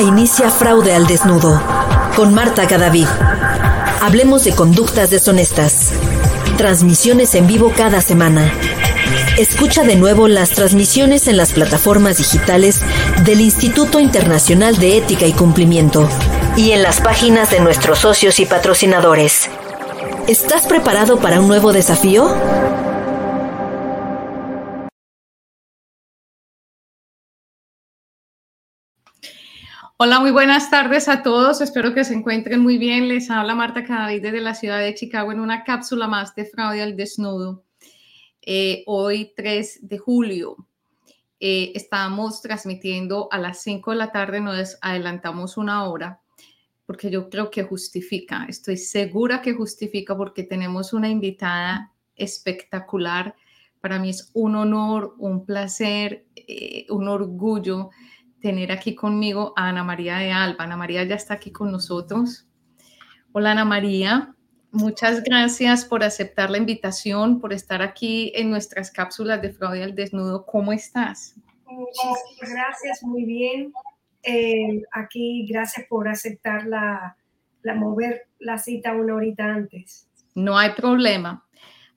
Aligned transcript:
Inicia 0.00 0.50
Fraude 0.50 0.94
al 0.94 1.06
Desnudo 1.06 1.60
con 2.14 2.32
Marta 2.34 2.66
Cadavid. 2.66 3.06
Hablemos 4.00 4.44
de 4.44 4.52
conductas 4.52 5.10
deshonestas. 5.10 5.92
Transmisiones 6.56 7.34
en 7.34 7.46
vivo 7.46 7.72
cada 7.76 8.00
semana. 8.00 8.52
Escucha 9.38 9.84
de 9.84 9.96
nuevo 9.96 10.28
las 10.28 10.50
transmisiones 10.50 11.28
en 11.28 11.36
las 11.36 11.52
plataformas 11.52 12.18
digitales 12.18 12.82
del 13.24 13.40
Instituto 13.40 14.00
Internacional 14.00 14.76
de 14.78 14.98
Ética 14.98 15.26
y 15.26 15.32
Cumplimiento 15.32 16.08
y 16.56 16.72
en 16.72 16.82
las 16.82 17.00
páginas 17.00 17.50
de 17.50 17.60
nuestros 17.60 18.00
socios 18.00 18.40
y 18.40 18.46
patrocinadores. 18.46 19.48
¿Estás 20.26 20.66
preparado 20.66 21.18
para 21.18 21.40
un 21.40 21.48
nuevo 21.48 21.72
desafío? 21.72 22.34
Hola, 30.00 30.20
muy 30.20 30.30
buenas 30.30 30.70
tardes 30.70 31.08
a 31.08 31.24
todos. 31.24 31.60
Espero 31.60 31.92
que 31.92 32.04
se 32.04 32.14
encuentren 32.14 32.60
muy 32.60 32.78
bien. 32.78 33.08
Les 33.08 33.32
habla 33.32 33.56
Marta 33.56 33.82
Cadavid 33.82 34.22
desde 34.22 34.40
la 34.40 34.54
ciudad 34.54 34.78
de 34.78 34.94
Chicago 34.94 35.32
en 35.32 35.40
una 35.40 35.64
cápsula 35.64 36.06
más 36.06 36.36
de 36.36 36.44
fraude 36.44 36.84
al 36.84 36.94
desnudo. 36.94 37.64
Eh, 38.40 38.84
hoy 38.86 39.32
3 39.34 39.88
de 39.88 39.98
julio 39.98 40.68
eh, 41.40 41.72
estamos 41.74 42.40
transmitiendo 42.40 43.26
a 43.32 43.38
las 43.38 43.60
5 43.62 43.90
de 43.90 43.96
la 43.96 44.12
tarde, 44.12 44.40
nos 44.40 44.78
adelantamos 44.82 45.56
una 45.56 45.88
hora 45.88 46.20
porque 46.86 47.10
yo 47.10 47.28
creo 47.28 47.50
que 47.50 47.64
justifica, 47.64 48.46
estoy 48.48 48.76
segura 48.76 49.42
que 49.42 49.52
justifica 49.52 50.16
porque 50.16 50.44
tenemos 50.44 50.92
una 50.92 51.08
invitada 51.08 51.92
espectacular. 52.14 53.34
Para 53.80 53.98
mí 53.98 54.10
es 54.10 54.30
un 54.32 54.54
honor, 54.54 55.16
un 55.18 55.44
placer, 55.44 56.24
eh, 56.36 56.86
un 56.88 57.08
orgullo 57.08 57.90
tener 58.40 58.72
aquí 58.72 58.94
conmigo 58.94 59.52
a 59.56 59.68
Ana 59.68 59.84
María 59.84 60.18
de 60.18 60.32
Alba. 60.32 60.64
Ana 60.64 60.76
María 60.76 61.04
ya 61.04 61.14
está 61.14 61.34
aquí 61.34 61.50
con 61.50 61.72
nosotros. 61.72 62.46
Hola 63.32 63.52
Ana 63.52 63.64
María, 63.64 64.34
muchas 64.70 65.22
gracias 65.22 65.84
por 65.84 66.02
aceptar 66.02 66.50
la 66.50 66.58
invitación, 66.58 67.40
por 67.40 67.52
estar 67.52 67.82
aquí 67.82 68.32
en 68.34 68.50
nuestras 68.50 68.90
cápsulas 68.90 69.42
de 69.42 69.52
fraude 69.52 69.84
al 69.84 69.94
desnudo. 69.94 70.46
¿Cómo 70.46 70.72
estás? 70.72 71.34
Muchísimas 71.66 72.50
gracias, 72.50 73.02
muy 73.02 73.24
bien. 73.24 73.72
Eh, 74.22 74.82
aquí, 74.92 75.46
gracias 75.48 75.86
por 75.88 76.08
aceptar 76.08 76.66
la, 76.66 77.16
la 77.62 77.74
mover 77.74 78.28
la 78.38 78.58
cita 78.58 78.92
una 78.92 79.14
horita 79.14 79.44
antes. 79.44 80.08
No 80.34 80.56
hay 80.56 80.70
problema. 80.70 81.44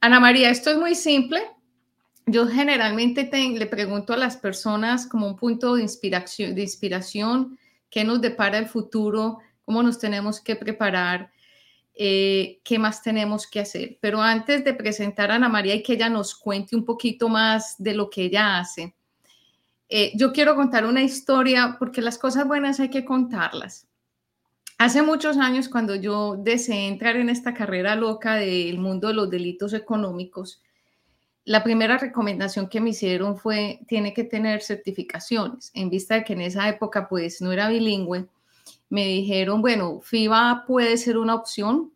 Ana 0.01 0.19
María, 0.19 0.49
esto 0.49 0.71
es 0.71 0.77
muy 0.77 0.95
simple 0.95 1.41
yo 2.25 2.47
generalmente 2.47 3.29
le 3.33 3.65
pregunto 3.65 4.13
a 4.13 4.17
las 4.17 4.37
personas 4.37 5.07
como 5.07 5.27
un 5.27 5.35
punto 5.35 5.75
de 5.75 5.81
inspiración, 5.81 6.55
de 6.55 6.61
inspiración, 6.61 7.57
qué 7.89 8.03
nos 8.03 8.21
depara 8.21 8.57
el 8.57 8.67
futuro, 8.67 9.39
cómo 9.63 9.83
nos 9.83 9.99
tenemos 9.99 10.39
que 10.39 10.55
preparar, 10.55 11.31
eh, 11.93 12.59
qué 12.63 12.79
más 12.79 13.01
tenemos 13.01 13.47
que 13.47 13.59
hacer. 13.59 13.97
Pero 14.01 14.21
antes 14.21 14.63
de 14.63 14.73
presentar 14.73 15.31
a 15.31 15.35
Ana 15.35 15.49
María 15.49 15.75
y 15.75 15.83
que 15.83 15.93
ella 15.93 16.09
nos 16.09 16.35
cuente 16.35 16.75
un 16.75 16.85
poquito 16.85 17.29
más 17.29 17.75
de 17.77 17.93
lo 17.93 18.09
que 18.09 18.23
ella 18.23 18.59
hace, 18.59 18.95
eh, 19.89 20.13
yo 20.15 20.31
quiero 20.31 20.55
contar 20.55 20.85
una 20.85 21.03
historia 21.03 21.75
porque 21.77 22.01
las 22.01 22.17
cosas 22.17 22.47
buenas 22.47 22.79
hay 22.79 22.89
que 22.89 23.03
contarlas. 23.03 23.87
Hace 24.77 25.01
muchos 25.01 25.37
años, 25.37 25.69
cuando 25.69 25.95
yo 25.95 26.37
deseé 26.37 26.87
entrar 26.87 27.17
en 27.17 27.29
esta 27.29 27.53
carrera 27.53 27.95
loca 27.95 28.35
del 28.35 28.79
mundo 28.79 29.09
de 29.09 29.13
los 29.13 29.29
delitos 29.29 29.73
económicos, 29.73 30.61
la 31.43 31.63
primera 31.63 31.97
recomendación 31.97 32.67
que 32.67 32.81
me 32.81 32.91
hicieron 32.91 33.37
fue, 33.37 33.79
tiene 33.87 34.13
que 34.13 34.23
tener 34.23 34.61
certificaciones. 34.61 35.71
En 35.73 35.89
vista 35.89 36.15
de 36.15 36.23
que 36.23 36.33
en 36.33 36.41
esa 36.41 36.69
época 36.69 37.07
pues 37.09 37.41
no 37.41 37.51
era 37.51 37.69
bilingüe, 37.69 38.27
me 38.89 39.07
dijeron, 39.07 39.61
bueno, 39.61 40.01
FIBA 40.01 40.65
puede 40.67 40.97
ser 40.97 41.17
una 41.17 41.35
opción. 41.35 41.91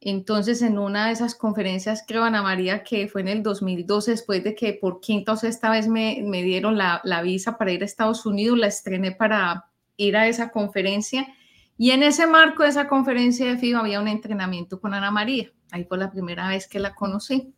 Entonces, 0.00 0.60
en 0.62 0.78
una 0.78 1.06
de 1.06 1.12
esas 1.12 1.34
conferencias, 1.34 2.04
creo, 2.06 2.24
Ana 2.24 2.42
María, 2.42 2.82
que 2.82 3.08
fue 3.08 3.20
en 3.22 3.28
el 3.28 3.42
2012, 3.42 4.10
después 4.10 4.44
de 4.44 4.54
que 4.54 4.74
por 4.74 5.00
quinta 5.00 5.32
o 5.32 5.36
sexta 5.36 5.70
vez 5.70 5.86
me, 5.86 6.22
me 6.24 6.42
dieron 6.42 6.76
la, 6.76 7.00
la 7.04 7.22
visa 7.22 7.56
para 7.56 7.72
ir 7.72 7.82
a 7.82 7.86
Estados 7.86 8.26
Unidos, 8.26 8.58
la 8.58 8.66
estrené 8.66 9.12
para 9.12 9.66
ir 9.96 10.16
a 10.16 10.26
esa 10.26 10.50
conferencia. 10.50 11.26
Y 11.78 11.90
en 11.90 12.02
ese 12.02 12.26
marco 12.26 12.62
de 12.62 12.70
esa 12.70 12.88
conferencia 12.88 13.46
de 13.46 13.58
FIBA 13.58 13.80
había 13.80 14.00
un 14.00 14.08
entrenamiento 14.08 14.80
con 14.80 14.94
Ana 14.94 15.10
María. 15.10 15.50
Ahí 15.70 15.84
fue 15.84 15.98
la 15.98 16.10
primera 16.10 16.48
vez 16.48 16.68
que 16.68 16.78
la 16.78 16.94
conocí. 16.94 17.54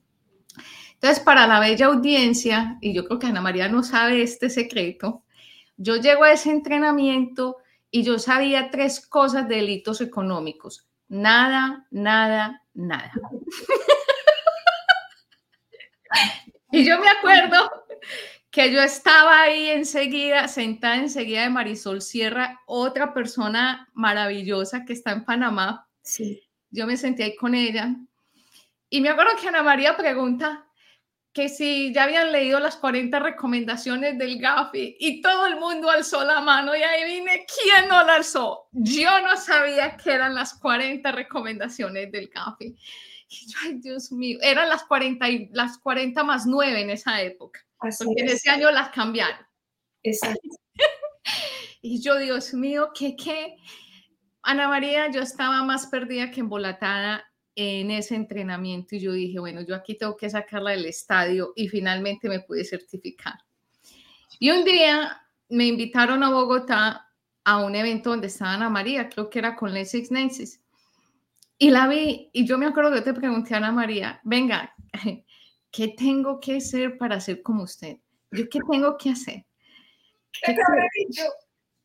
Entonces, 0.96 1.22
para 1.22 1.46
la 1.46 1.60
bella 1.60 1.86
audiencia, 1.86 2.78
y 2.80 2.94
yo 2.94 3.04
creo 3.04 3.18
que 3.18 3.26
Ana 3.26 3.42
María 3.42 3.68
no 3.68 3.82
sabe 3.82 4.22
este 4.22 4.48
secreto, 4.48 5.22
yo 5.76 5.96
llego 5.96 6.24
a 6.24 6.32
ese 6.32 6.50
entrenamiento 6.50 7.58
y 7.90 8.02
yo 8.02 8.18
sabía 8.18 8.70
tres 8.70 9.06
cosas 9.06 9.46
de 9.46 9.56
delitos 9.56 10.00
económicos. 10.00 10.88
Nada, 11.08 11.86
nada, 11.90 12.62
nada. 12.74 13.12
y 16.72 16.84
yo 16.84 16.98
me 16.98 17.08
acuerdo 17.08 17.70
que 18.50 18.72
yo 18.72 18.80
estaba 18.80 19.42
ahí 19.42 19.68
enseguida, 19.68 20.48
sentada 20.48 20.96
enseguida 20.96 21.42
de 21.42 21.50
Marisol 21.50 22.00
Sierra, 22.00 22.62
otra 22.64 23.12
persona 23.12 23.90
maravillosa 23.92 24.86
que 24.86 24.94
está 24.94 25.12
en 25.12 25.26
Panamá. 25.26 25.86
Sí. 26.00 26.42
Yo 26.70 26.86
me 26.86 26.96
senté 26.96 27.24
ahí 27.24 27.36
con 27.36 27.54
ella. 27.54 27.94
Y 28.88 29.02
me 29.02 29.10
acuerdo 29.10 29.32
que 29.40 29.48
Ana 29.48 29.62
María 29.62 29.96
pregunta, 29.96 30.65
que 31.36 31.50
si 31.50 31.92
ya 31.92 32.04
habían 32.04 32.32
leído 32.32 32.58
las 32.60 32.76
40 32.76 33.18
recomendaciones 33.18 34.16
del 34.16 34.38
GAFI 34.38 34.96
y 34.98 35.20
todo 35.20 35.44
el 35.46 35.56
mundo 35.60 35.90
alzó 35.90 36.24
la 36.24 36.40
mano 36.40 36.74
y 36.74 36.82
ahí 36.82 37.04
vine, 37.04 37.44
¿quién 37.44 37.90
no 37.90 38.02
la 38.04 38.14
alzó? 38.14 38.70
Yo 38.72 39.20
no 39.20 39.36
sabía 39.36 39.98
que 39.98 40.12
eran 40.12 40.34
las 40.34 40.54
40 40.54 41.12
recomendaciones 41.12 42.10
del 42.10 42.28
GAFI. 42.28 42.74
Y 43.28 43.52
yo, 43.52 43.58
ay 43.64 43.74
Dios 43.80 44.12
mío, 44.12 44.38
eran 44.40 44.70
las 44.70 44.84
40, 44.84 45.28
y, 45.28 45.50
las 45.52 45.76
40 45.76 46.24
más 46.24 46.46
9 46.46 46.80
en 46.80 46.88
esa 46.88 47.20
época, 47.20 47.60
porque 47.78 48.22
en 48.22 48.30
ese 48.30 48.48
año 48.48 48.70
las 48.70 48.88
cambiaron. 48.88 49.46
Exacto. 50.02 50.40
y 51.82 52.00
yo, 52.00 52.16
Dios 52.16 52.54
mío, 52.54 52.92
¿qué, 52.98 53.14
qué? 53.14 53.56
Ana 54.40 54.68
María, 54.68 55.10
yo 55.10 55.20
estaba 55.20 55.62
más 55.64 55.88
perdida 55.88 56.30
que 56.30 56.40
embolatada 56.40 57.30
en 57.56 57.90
ese 57.90 58.14
entrenamiento 58.14 58.94
y 58.94 59.00
yo 59.00 59.12
dije, 59.12 59.38
bueno, 59.38 59.62
yo 59.62 59.74
aquí 59.74 59.96
tengo 59.96 60.14
que 60.14 60.28
sacarla 60.28 60.72
del 60.72 60.84
estadio 60.84 61.52
y 61.56 61.68
finalmente 61.68 62.28
me 62.28 62.40
pude 62.40 62.64
certificar. 62.64 63.34
Y 64.38 64.50
un 64.50 64.62
día 64.64 65.22
me 65.48 65.64
invitaron 65.66 66.22
a 66.22 66.30
Bogotá 66.30 67.08
a 67.44 67.64
un 67.64 67.74
evento 67.74 68.10
donde 68.10 68.26
estaba 68.26 68.52
Ana 68.52 68.68
María, 68.68 69.08
creo 69.08 69.30
que 69.30 69.38
era 69.38 69.56
con 69.56 69.72
Les 69.72 69.90
Six 69.90 70.10
Nations. 70.10 70.60
Y 71.58 71.70
la 71.70 71.88
vi 71.88 72.28
y 72.34 72.46
yo 72.46 72.58
me 72.58 72.66
acuerdo 72.66 72.90
que 72.90 72.98
yo 72.98 73.04
te 73.04 73.14
pregunté 73.14 73.54
a 73.54 73.56
Ana 73.56 73.72
María, 73.72 74.20
venga, 74.22 74.74
¿qué 75.70 75.88
tengo 75.88 76.38
que 76.38 76.58
hacer 76.58 76.98
para 76.98 77.18
ser 77.20 77.42
como 77.42 77.62
usted? 77.62 77.96
¿Yo 78.32 78.48
qué 78.50 78.58
tengo 78.70 78.98
que 78.98 79.10
hacer? 79.10 79.46
¿Qué, 80.42 80.52
te 80.52 80.60
habré 80.62 80.86
dicho? 80.98 81.22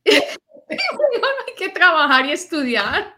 Hay 0.06 1.56
que 1.58 1.70
trabajar 1.70 2.26
y 2.26 2.32
estudiar. 2.32 3.16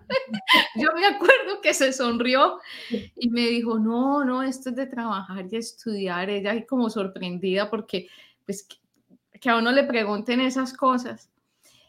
Yo 0.76 0.90
me 0.96 1.06
acuerdo 1.06 1.62
que 1.62 1.74
se 1.74 1.94
sonrió 1.94 2.60
y 2.90 3.30
me 3.30 3.48
dijo, 3.48 3.80
no, 3.80 4.24
no, 4.24 4.44
esto 4.44 4.70
es 4.70 4.76
de 4.76 4.88
trabajar 4.88 5.46
y 5.50 5.58
estudiar. 5.58 6.30
Ella 6.30 6.66
como 6.66 6.90
sorprendida 6.90 7.70
porque 7.70 8.08
pues 8.46 8.68
que, 9.40 9.50
a 9.50 9.58
uno 9.58 9.72
le 9.72 9.84
pregunten 9.84 10.42
esas 10.42 10.74
cosas. 10.74 11.30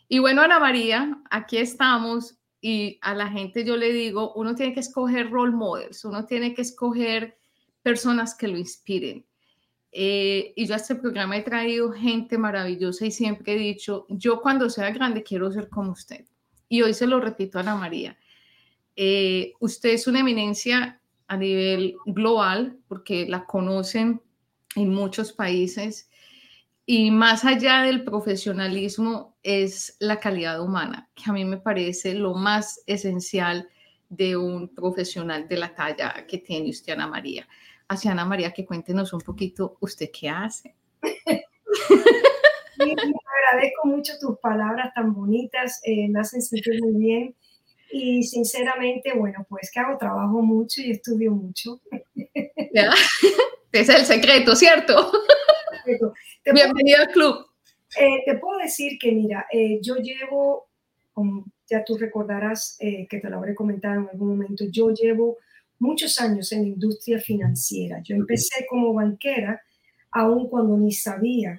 Y 0.09 0.19
bueno, 0.19 0.43
Ana 0.43 0.59
María, 0.59 1.19
aquí 1.31 1.59
estamos 1.59 2.37
y 2.61 2.99
a 3.03 3.15
la 3.15 3.29
gente 3.29 3.65
yo 3.65 3.77
le 3.77 3.93
digo, 3.93 4.33
uno 4.35 4.55
tiene 4.55 4.75
que 4.75 4.81
escoger 4.81 5.31
role 5.31 5.53
models, 5.53 6.05
uno 6.05 6.25
tiene 6.25 6.55
que 6.55 6.63
escoger 6.63 7.39
personas 7.83 8.35
que 8.35 8.49
lo 8.49 8.57
inspiren. 8.57 9.25
Eh, 9.97 10.53
y 10.57 10.67
yo 10.67 10.75
a 10.75 10.79
este 10.79 10.97
programa 10.97 11.37
he 11.37 11.43
traído 11.43 11.93
gente 11.93 12.37
maravillosa 12.37 13.07
y 13.07 13.13
siempre 13.13 13.53
he 13.55 13.59
dicho, 13.59 14.07
yo 14.09 14.41
cuando 14.43 14.69
sea 14.69 14.91
grande 14.91 15.23
quiero 15.23 15.53
ser 15.53 15.69
como 15.69 15.93
usted. 15.93 16.25
Y 16.69 16.83
hoy 16.83 16.95
se 16.95 17.07
lo 17.07 17.21
repito 17.21 17.59
a 17.59 17.61
Ana 17.61 17.77
María. 17.77 18.19
Eh, 18.97 19.53
usted 19.61 19.91
es 19.91 20.09
una 20.09 20.19
eminencia 20.19 21.01
a 21.29 21.37
nivel 21.37 21.95
global 22.07 22.77
porque 22.89 23.27
la 23.29 23.47
conocen 23.47 24.21
en 24.75 24.93
muchos 24.93 25.33
países 25.33 26.11
y 26.85 27.13
más 27.13 27.45
allá 27.45 27.83
del 27.83 28.03
profesionalismo 28.03 29.37
es 29.45 29.97
la 30.01 30.19
calidad 30.19 30.61
humana, 30.61 31.09
que 31.15 31.31
a 31.31 31.33
mí 31.33 31.45
me 31.45 31.59
parece 31.59 32.15
lo 32.15 32.35
más 32.35 32.83
esencial 32.87 33.69
de 34.09 34.37
un 34.37 34.75
profesional 34.75 35.47
de 35.47 35.57
la 35.57 35.73
talla 35.73 36.27
que 36.27 36.39
tiene 36.39 36.71
usted, 36.71 36.95
Ana 36.95 37.07
María 37.07 37.47
hacia 37.89 38.13
Ana 38.13 38.25
María, 38.25 38.53
que 38.53 38.65
cuéntenos 38.65 39.13
un 39.13 39.21
poquito 39.21 39.77
usted 39.81 40.11
qué 40.13 40.29
hace. 40.29 40.75
me 42.79 42.93
agradezco 42.93 43.87
mucho 43.87 44.13
tus 44.21 44.39
palabras 44.39 44.93
tan 44.95 45.15
bonitas, 45.15 45.81
eh, 45.85 46.09
me 46.09 46.21
hacen 46.21 46.43
sentir 46.43 46.81
muy 46.83 46.95
bien. 46.95 47.35
Y 47.91 48.25
sinceramente, 48.25 49.13
bueno, 49.17 49.47
pues 49.49 49.71
que 49.73 49.79
hago 49.79 49.97
trabajo 49.99 50.43
mucho 50.43 50.81
y 50.81 50.91
estudio 50.91 51.33
mucho. 51.33 51.81
¿Ya? 52.73 52.91
Es 53.73 53.89
el 53.89 54.05
secreto, 54.05 54.55
¿cierto? 54.55 55.11
Bienvenido 56.45 57.01
al 57.01 57.09
club. 57.09 57.45
Eh, 57.99 58.23
te 58.25 58.37
puedo 58.37 58.59
decir 58.59 58.97
que, 59.01 59.11
mira, 59.11 59.47
eh, 59.53 59.81
yo 59.83 59.97
llevo, 59.97 60.69
como 61.13 61.45
ya 61.69 61.83
tú 61.85 61.99
recordarás 61.99 62.79
que 62.79 63.19
te 63.21 63.29
lo 63.29 63.39
habré 63.39 63.53
comentado 63.53 64.03
en 64.03 64.09
algún 64.13 64.29
momento, 64.29 64.65
yo 64.71 64.91
llevo 64.91 65.39
muchos 65.79 66.19
años 66.21 66.51
en 66.53 66.63
la 66.63 66.69
industria 66.69 67.19
financiera. 67.19 68.01
Yo 68.03 68.17
empecé 68.17 68.67
como 68.69 68.95
banquera, 68.95 69.61
aun 70.11 70.49
cuando 70.49 70.77
ni 70.77 70.93
sabía 70.93 71.59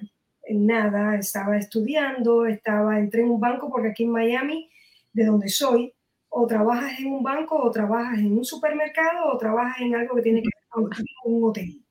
nada, 0.50 1.16
estaba 1.16 1.56
estudiando, 1.56 2.46
estaba, 2.46 2.98
entré 2.98 3.22
en 3.22 3.30
un 3.30 3.40
banco 3.40 3.68
porque 3.70 3.88
aquí 3.88 4.04
en 4.04 4.10
Miami, 4.10 4.70
de 5.12 5.24
donde 5.24 5.48
soy, 5.48 5.92
o 6.28 6.46
trabajas 6.46 6.98
en 7.00 7.06
un 7.06 7.22
banco, 7.22 7.56
o 7.56 7.70
trabajas 7.70 8.18
en 8.18 8.36
un 8.36 8.44
supermercado, 8.44 9.32
o 9.32 9.38
trabajas 9.38 9.80
en 9.80 9.94
algo 9.94 10.14
que 10.14 10.22
tiene 10.22 10.42
que 10.42 10.48
ver 10.54 10.68
con 10.68 10.90
un 11.24 11.44
hotel. 11.44 11.82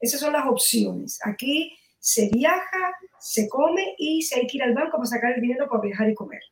Esas 0.00 0.20
son 0.20 0.32
las 0.32 0.46
opciones. 0.46 1.18
Aquí 1.24 1.76
se 1.98 2.28
viaja, 2.28 2.92
se 3.18 3.48
come 3.48 3.94
y 3.98 4.22
se 4.22 4.38
hay 4.38 4.46
que 4.46 4.58
ir 4.58 4.62
al 4.62 4.74
banco 4.74 4.98
para 4.98 5.06
sacar 5.06 5.32
el 5.32 5.40
dinero 5.40 5.66
para 5.68 5.80
viajar 5.80 6.10
y 6.10 6.14
comer. 6.14 6.42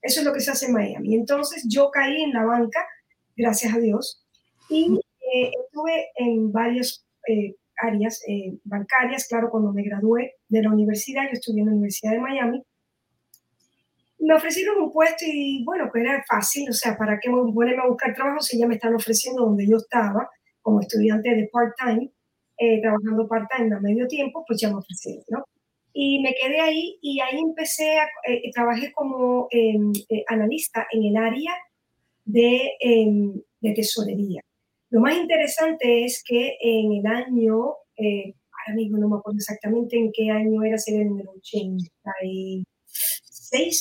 Eso 0.00 0.20
es 0.20 0.26
lo 0.26 0.32
que 0.32 0.40
se 0.40 0.52
hace 0.52 0.66
en 0.66 0.74
Miami. 0.74 1.16
Entonces 1.16 1.64
yo 1.68 1.90
caí 1.90 2.22
en 2.22 2.32
la 2.32 2.44
banca, 2.44 2.86
gracias 3.36 3.74
a 3.74 3.78
Dios, 3.78 4.21
y 4.72 5.00
eh, 5.20 5.50
estuve 5.64 6.08
en 6.16 6.52
varias 6.52 7.04
eh, 7.28 7.54
áreas 7.76 8.22
eh, 8.26 8.58
bancarias. 8.64 9.26
Claro, 9.28 9.50
cuando 9.50 9.72
me 9.72 9.82
gradué 9.82 10.34
de 10.48 10.62
la 10.62 10.70
universidad, 10.70 11.24
yo 11.24 11.32
estudié 11.32 11.60
en 11.60 11.66
la 11.66 11.72
Universidad 11.72 12.12
de 12.12 12.20
Miami, 12.20 12.64
me 14.22 14.34
ofrecieron 14.34 14.80
un 14.80 14.92
puesto 14.92 15.24
y 15.26 15.64
bueno, 15.64 15.88
pues 15.90 16.04
era 16.04 16.24
fácil, 16.28 16.70
o 16.70 16.72
sea, 16.72 16.96
¿para 16.96 17.18
qué 17.18 17.28
ponerme 17.28 17.82
a 17.82 17.88
buscar 17.88 18.14
trabajo 18.14 18.40
si 18.40 18.58
ya 18.58 18.66
me 18.68 18.74
están 18.74 18.94
ofreciendo 18.94 19.44
donde 19.44 19.66
yo 19.66 19.78
estaba 19.78 20.30
como 20.60 20.80
estudiante 20.80 21.34
de 21.34 21.48
part-time, 21.52 22.08
eh, 22.56 22.80
trabajando 22.80 23.26
part-time 23.26 23.74
a 23.74 23.80
medio 23.80 24.06
tiempo, 24.06 24.44
pues 24.46 24.60
ya 24.60 24.68
me 24.68 24.76
ofrecieron, 24.76 25.24
¿no? 25.28 25.44
Y 25.92 26.22
me 26.22 26.34
quedé 26.34 26.60
ahí 26.60 26.98
y 27.02 27.20
ahí 27.20 27.38
empecé 27.40 27.98
a, 27.98 28.08
eh, 28.28 28.50
trabajé 28.54 28.92
como 28.92 29.48
em, 29.50 29.92
eh, 30.08 30.24
analista 30.28 30.86
en 30.92 31.04
el 31.04 31.16
área 31.16 31.52
de, 32.24 32.70
em, 32.80 33.42
de, 33.60 33.72
tesorería. 33.72 34.40
Lo 34.92 35.00
más 35.00 35.16
interesante 35.16 36.04
es 36.04 36.22
que 36.22 36.58
en 36.60 36.92
el 36.92 37.06
año, 37.06 37.54
ahora 37.56 38.76
mismo 38.76 38.98
no 38.98 39.08
me 39.08 39.16
acuerdo 39.16 39.38
exactamente 39.38 39.96
en 39.96 40.12
qué 40.12 40.30
año 40.30 40.62
era, 40.62 40.76
sería 40.76 41.00
en 41.00 41.18
el 41.18 41.28
80 41.28 41.90
y 42.22 42.62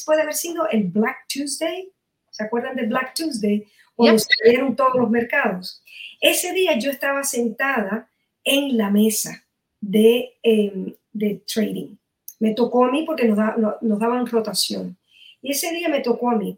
puede 0.05 0.21
haber 0.21 0.33
sido 0.33 0.69
el 0.69 0.85
Black 0.85 1.25
Tuesday. 1.27 1.91
¿Se 2.29 2.45
acuerdan 2.45 2.77
de 2.77 2.87
Black 2.87 3.13
Tuesday? 3.13 3.67
Cuando 3.93 4.19
se 4.19 4.29
abrieron 4.41 4.73
todos 4.73 4.95
los 4.95 5.09
mercados. 5.09 5.83
Ese 6.21 6.53
día 6.53 6.79
yo 6.79 6.89
estaba 6.89 7.25
sentada 7.25 8.09
en 8.45 8.77
la 8.77 8.89
mesa 8.89 9.45
de, 9.81 10.37
em, 10.43 10.93
de 11.11 11.43
trading. 11.45 11.97
Me 12.39 12.53
tocó 12.53 12.85
a 12.85 12.91
mí 12.91 13.03
porque 13.05 13.27
nos, 13.27 13.37
nos 13.81 13.99
daban 13.99 14.25
rotación. 14.27 14.97
Y 15.41 15.51
ese 15.51 15.73
día 15.73 15.89
me 15.89 15.99
tocó 15.99 16.29
a 16.29 16.37
mí. 16.37 16.57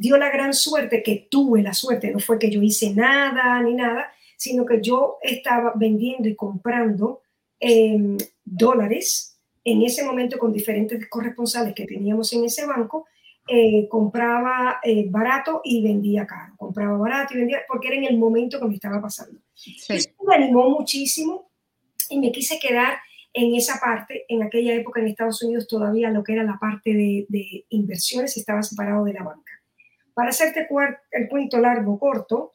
Dio 0.00 0.16
la 0.16 0.30
gran 0.30 0.54
suerte 0.54 1.02
que 1.02 1.26
tuve 1.28 1.62
la 1.62 1.74
suerte. 1.74 2.10
No 2.10 2.20
fue 2.20 2.38
que 2.38 2.50
yo 2.50 2.62
hice 2.62 2.94
nada 2.94 3.60
ni 3.62 3.74
nada, 3.74 4.12
sino 4.36 4.64
que 4.64 4.80
yo 4.80 5.18
estaba 5.22 5.72
vendiendo 5.74 6.28
y 6.28 6.36
comprando 6.36 7.22
eh, 7.58 8.16
dólares 8.44 9.38
en 9.64 9.82
ese 9.82 10.04
momento 10.04 10.38
con 10.38 10.52
diferentes 10.52 11.08
corresponsales 11.08 11.74
que 11.74 11.84
teníamos 11.84 12.32
en 12.32 12.44
ese 12.44 12.64
banco, 12.64 13.06
eh, 13.48 13.88
compraba 13.88 14.78
eh, 14.82 15.06
barato 15.08 15.60
y 15.64 15.82
vendía 15.82 16.26
caro. 16.26 16.54
Compraba 16.56 16.96
barato 16.96 17.34
y 17.34 17.38
vendía 17.38 17.60
porque 17.66 17.88
era 17.88 17.96
en 17.96 18.04
el 18.04 18.18
momento 18.18 18.60
que 18.60 18.66
me 18.66 18.74
estaba 18.74 19.00
pasando. 19.00 19.40
Eso 19.88 20.10
me 20.26 20.34
animó 20.36 20.70
muchísimo 20.70 21.50
y 22.08 22.18
me 22.18 22.30
quise 22.30 22.58
quedar 22.58 22.98
en 23.32 23.54
esa 23.54 23.78
parte. 23.80 24.24
En 24.28 24.42
aquella 24.42 24.74
época 24.74 25.00
en 25.00 25.08
Estados 25.08 25.42
Unidos 25.42 25.66
todavía 25.66 26.10
lo 26.10 26.22
que 26.22 26.34
era 26.34 26.44
la 26.44 26.58
parte 26.58 26.92
de, 26.92 27.26
de 27.28 27.64
inversiones 27.70 28.36
estaba 28.36 28.62
separado 28.62 29.04
de 29.04 29.12
la 29.14 29.24
banca. 29.24 29.52
Para 30.18 30.30
hacerte 30.30 30.66
el 31.12 31.28
cuento 31.28 31.60
largo, 31.60 31.96
corto, 31.96 32.50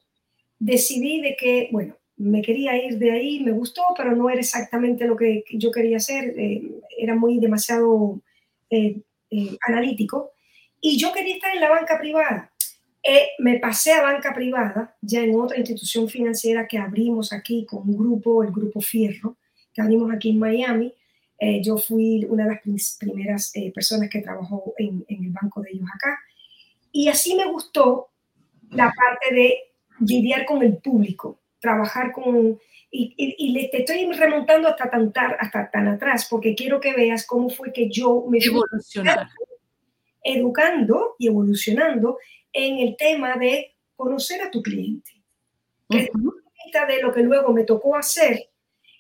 decidí 0.60 1.22
de 1.22 1.38
que, 1.38 1.70
bueno, 1.72 1.96
me 2.18 2.42
quería 2.42 2.76
ir 2.76 2.98
de 2.98 3.12
ahí, 3.12 3.40
me 3.40 3.54
gustó, 3.54 3.84
pero 3.96 4.14
no 4.14 4.30
era 4.30 4.42
exactamente 4.42 5.08
lo 5.08 5.16
que 5.16 5.46
yo 5.50 5.72
quería 5.72 5.96
hacer, 5.96 6.38
eh, 6.38 6.62
era 6.98 7.16
muy 7.16 7.40
demasiado 7.40 8.20
eh, 8.70 9.00
eh, 9.32 9.58
analítico. 9.66 10.34
Y 10.82 10.98
yo 10.98 11.14
quería 11.14 11.36
estar 11.36 11.56
en 11.56 11.62
la 11.62 11.70
banca 11.70 11.98
privada. 11.98 12.52
me 13.40 13.60
pasé 13.60 13.94
a 13.94 14.02
banca 14.02 14.34
privada, 14.34 14.98
ya 15.00 15.22
en 15.22 15.34
otra 15.34 15.58
institución 15.58 16.10
financiera 16.10 16.68
que 16.68 16.78
abrimos 16.78 17.32
aquí 17.32 17.66
con 17.66 17.88
un 17.88 17.96
grupo, 17.96 18.44
el 18.44 18.52
Grupo 18.52 18.82
Fierro, 18.82 19.38
que 19.74 19.82
abrimos 19.82 20.12
aquí 20.12 20.32
en 20.32 20.40
Miami. 20.40 20.94
yo 21.62 21.78
fui 21.78 22.26
una 22.26 22.44
de 22.44 22.50
las 22.56 22.98
primeras 23.00 23.54
personas 23.74 24.10
que 24.10 24.20
trabajó 24.20 24.74
en, 24.78 25.06
en 25.08 25.24
el 25.24 25.32
banco 25.32 25.62
de 25.62 25.70
ellos 25.72 25.88
acá. 25.96 26.20
Y 26.94 27.10
así 27.10 27.36
me 27.36 27.52
gustó 27.52 28.12
la 28.70 28.94
parte 28.96 29.36
de 29.36 29.58
lidiar 30.00 30.46
con 30.46 30.64
el 30.64 30.78
público, 30.78 31.42
trabajar 31.60 32.14
con... 32.14 32.58
Y, 32.96 33.16
y, 33.18 33.70
te 33.72 33.80
estoy 33.80 34.06
remontando 34.12 34.68
hasta 34.68 34.88
tan, 34.88 35.12
hasta 35.40 35.72
tan 35.72 35.88
atrás 35.88 36.28
porque 36.30 36.54
quiero 36.54 36.80
que 36.80 36.94
veas 36.94 37.26
cómo 37.26 37.50
fue 37.50 37.74
que 37.74 37.90
yo 37.90 38.26
me 38.30 38.40
fui 38.40 38.62
educando 40.24 41.16
y 41.18 41.28
evolucionando 41.28 42.20
en 42.52 42.78
el 42.78 42.96
tema 42.96 43.36
de 43.36 43.76
conocer 43.96 44.44
a 44.44 44.52
tu 44.52 44.62
cliente. 44.62 45.12
Que 45.90 46.12
de 46.88 47.02
lo 47.02 47.14
que 47.14 47.22
luego 47.22 47.54
me 47.54 47.66
tocó 47.66 47.96
hacer, 47.96 48.50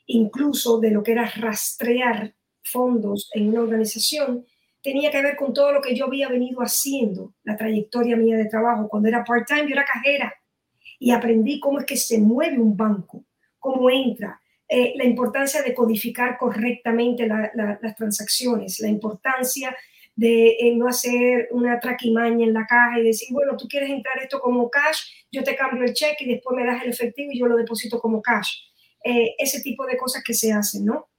incluso 0.05 0.79
de 0.79 0.91
lo 0.91 1.01
que 1.01 1.13
era 1.13 1.29
rastrear 1.37 2.35
fondos 2.63 3.29
en 3.33 3.49
una 3.49 3.61
organización, 3.61 4.45
tenía 4.83 5.09
que 5.09 5.21
ver 5.21 5.35
con 5.37 5.53
todo 5.53 5.71
lo 5.71 5.81
que 5.81 5.95
yo 5.95 6.05
había 6.05 6.27
venido 6.27 6.59
haciendo, 6.59 7.33
la 7.43 7.55
trayectoria 7.55 8.17
mía 8.17 8.37
de 8.37 8.45
trabajo. 8.45 8.89
Cuando 8.89 9.07
era 9.07 9.23
part-time, 9.23 9.67
yo 9.67 9.73
era 9.73 9.85
cajera 9.85 10.33
y 10.99 11.11
aprendí 11.11 11.59
cómo 11.59 11.79
es 11.79 11.85
que 11.85 11.97
se 11.97 12.19
mueve 12.19 12.59
un 12.59 12.75
banco, 12.75 13.25
cómo 13.59 13.89
entra, 13.89 14.39
eh, 14.67 14.93
la 14.95 15.05
importancia 15.05 15.61
de 15.61 15.73
codificar 15.73 16.37
correctamente 16.37 17.27
las 17.27 17.95
transacciones, 17.95 18.79
la 18.79 18.89
importancia 18.89 19.75
de 20.15 20.49
eh, 20.59 20.75
no 20.75 20.87
hacer 20.87 21.47
una 21.51 21.79
traquimaña 21.79 22.45
en 22.45 22.53
la 22.53 22.65
caja 22.65 22.99
y 22.99 23.03
decir, 23.03 23.29
bueno, 23.31 23.57
tú 23.57 23.67
quieres 23.67 23.89
entrar 23.89 24.19
esto 24.19 24.39
como 24.39 24.69
cash, 24.69 24.99
yo 25.31 25.43
te 25.43 25.55
cambio 25.55 25.83
el 25.83 25.93
cheque 25.93 26.25
y 26.25 26.33
después 26.33 26.55
me 26.55 26.65
das 26.65 26.83
el 26.83 26.89
efectivo 26.89 27.31
y 27.31 27.39
yo 27.39 27.47
lo 27.47 27.55
deposito 27.55 27.99
como 27.99 28.21
cash. 28.21 28.49
Eh, 29.03 29.35
ese 29.37 29.61
tipo 29.61 29.85
de 29.85 29.97
cosas 29.97 30.23
que 30.23 30.33
se 30.33 30.51
hacen, 30.51 30.85
¿no? 30.85 31.09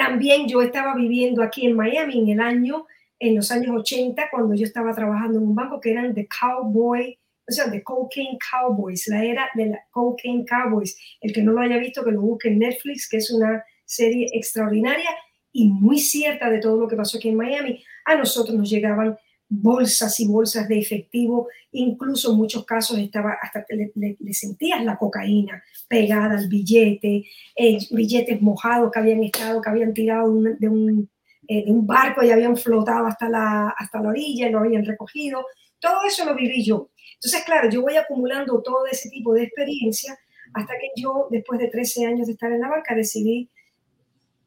También 0.00 0.48
yo 0.48 0.62
estaba 0.62 0.94
viviendo 0.94 1.42
aquí 1.42 1.66
en 1.66 1.76
Miami 1.76 2.20
en 2.20 2.28
el 2.30 2.40
año, 2.40 2.86
en 3.18 3.36
los 3.36 3.50
años 3.50 3.76
80, 3.80 4.30
cuando 4.30 4.54
yo 4.54 4.64
estaba 4.64 4.94
trabajando 4.94 5.36
en 5.36 5.44
un 5.44 5.54
banco 5.54 5.78
que 5.78 5.90
eran 5.90 6.14
The 6.14 6.26
Cowboy 6.26 7.18
o 7.46 7.52
sea, 7.52 7.66
de 7.66 7.82
Cocaine 7.82 8.38
Cowboys, 8.50 9.08
la 9.08 9.22
era 9.22 9.50
de 9.54 9.66
la 9.66 9.84
Cocaine 9.90 10.46
Cowboys. 10.46 10.96
El 11.20 11.34
que 11.34 11.42
no 11.42 11.52
lo 11.52 11.60
haya 11.60 11.76
visto, 11.76 12.02
que 12.02 12.12
lo 12.12 12.22
busque 12.22 12.48
en 12.48 12.60
Netflix, 12.60 13.10
que 13.10 13.18
es 13.18 13.30
una 13.30 13.62
serie 13.84 14.30
extraordinaria 14.32 15.10
y 15.52 15.68
muy 15.68 15.98
cierta 15.98 16.48
de 16.48 16.60
todo 16.60 16.80
lo 16.80 16.88
que 16.88 16.96
pasó 16.96 17.18
aquí 17.18 17.28
en 17.28 17.36
Miami. 17.36 17.84
A 18.06 18.14
nosotros 18.14 18.56
nos 18.56 18.70
llegaban 18.70 19.18
bolsas 19.52 20.20
y 20.20 20.28
bolsas 20.28 20.68
de 20.68 20.78
efectivo, 20.78 21.48
incluso 21.72 22.30
en 22.30 22.38
muchos 22.38 22.64
casos 22.64 22.98
estaba 22.98 23.36
hasta 23.42 23.64
le, 23.70 23.92
le, 23.96 24.32
sentías 24.32 24.82
la 24.84 24.96
cocaína 24.96 25.62
pegada 25.88 26.38
al 26.38 26.48
billete, 26.48 27.24
eh, 27.56 27.78
billetes 27.90 28.40
mojados 28.40 28.92
que 28.92 29.00
habían 29.00 29.24
estado, 29.24 29.60
que 29.60 29.68
habían 29.68 29.92
tirado 29.92 30.32
de 30.32 30.68
un, 30.68 31.10
eh, 31.48 31.64
de 31.64 31.72
un 31.72 31.84
barco 31.84 32.22
y 32.22 32.30
habían 32.30 32.56
flotado 32.56 33.06
hasta 33.06 33.28
la, 33.28 33.70
hasta 33.70 34.00
la 34.00 34.10
orilla 34.10 34.48
y 34.48 34.52
lo 34.52 34.60
habían 34.60 34.84
recogido. 34.84 35.44
Todo 35.80 36.04
eso 36.06 36.24
lo 36.24 36.36
viví 36.36 36.64
yo. 36.64 36.90
Entonces, 37.14 37.42
claro, 37.44 37.68
yo 37.68 37.82
voy 37.82 37.96
acumulando 37.96 38.62
todo 38.62 38.86
ese 38.86 39.10
tipo 39.10 39.34
de 39.34 39.42
experiencia 39.42 40.16
hasta 40.54 40.74
que 40.74 40.90
yo, 40.96 41.26
después 41.28 41.58
de 41.58 41.68
13 41.68 42.06
años 42.06 42.28
de 42.28 42.34
estar 42.34 42.52
en 42.52 42.60
la 42.60 42.68
banca, 42.68 42.94
decidí 42.94 43.50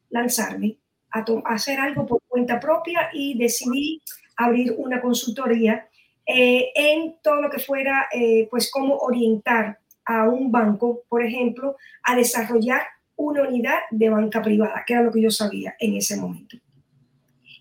lanzarme 0.08 0.78
a, 1.10 1.24
hacer 1.46 1.78
algo 1.78 2.06
por 2.06 2.22
cuenta 2.26 2.58
propia 2.58 3.10
y 3.12 3.36
decidí 3.36 4.00
abrir 4.36 4.74
una 4.76 5.00
consultoría 5.00 5.88
eh, 6.26 6.70
en 6.74 7.16
todo 7.22 7.42
lo 7.42 7.50
que 7.50 7.58
fuera, 7.58 8.08
eh, 8.12 8.48
pues, 8.50 8.70
cómo 8.70 8.96
orientar 8.96 9.78
a 10.06 10.28
un 10.28 10.50
banco, 10.50 11.02
por 11.08 11.24
ejemplo, 11.24 11.76
a 12.02 12.16
desarrollar 12.16 12.82
una 13.16 13.42
unidad 13.42 13.78
de 13.90 14.10
banca 14.10 14.42
privada, 14.42 14.84
que 14.86 14.94
era 14.94 15.02
lo 15.02 15.12
que 15.12 15.22
yo 15.22 15.30
sabía 15.30 15.76
en 15.78 15.96
ese 15.96 16.16
momento. 16.16 16.56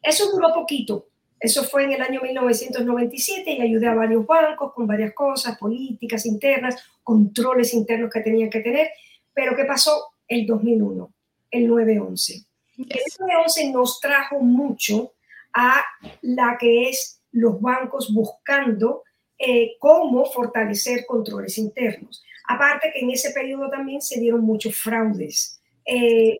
Eso 0.02 0.32
duró 0.32 0.54
poquito, 0.54 1.08
eso 1.44 1.66
fue 1.66 1.84
en 1.84 1.92
el 1.92 2.02
año 2.02 2.22
1997 2.22 3.52
y 3.52 3.62
ayudé 3.62 3.88
a 3.88 3.94
varios 3.94 4.26
bancos 4.26 4.72
con 4.74 4.88
varias 4.88 5.14
cosas, 5.14 5.58
políticas 5.58 6.26
internas, 6.26 6.82
controles 7.04 7.74
internos 7.74 8.10
que 8.10 8.22
tenían 8.22 8.50
que 8.50 8.62
tener. 8.62 8.92
Pero 9.34 9.54
¿qué 9.54 9.66
pasó? 9.66 10.14
El 10.26 10.46
2001, 10.46 11.14
el 11.52 11.68
911. 11.68 12.46
El 12.78 12.88
911 12.88 13.72
nos 13.72 14.00
trajo 14.00 14.40
mucho 14.40 15.16
a 15.54 15.84
la 16.22 16.58
que 16.60 16.90
es 16.90 17.22
los 17.32 17.60
bancos 17.62 18.14
buscando 18.14 19.04
eh, 19.38 19.76
cómo 19.80 20.26
fortalecer 20.26 21.06
controles 21.06 21.58
internos. 21.58 22.24
Aparte 22.48 22.92
que 22.94 23.00
en 23.00 23.12
ese 23.12 23.32
periodo 23.32 23.70
también 23.70 24.02
se 24.02 24.20
dieron 24.20 24.42
muchos 24.42 24.76
fraudes. 24.78 25.62
Eh, 25.86 26.40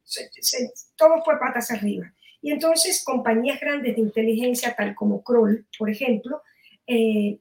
todo 0.96 1.24
fue 1.24 1.40
patas 1.40 1.72
arriba. 1.72 2.14
Y 2.42 2.52
entonces 2.52 3.04
compañías 3.04 3.60
grandes 3.60 3.96
de 3.96 4.02
inteligencia, 4.02 4.76
tal 4.76 4.96
como 4.96 5.24
Kroll, 5.24 5.66
por 5.78 5.90
ejemplo, 5.90 6.42
eh, 6.86 7.40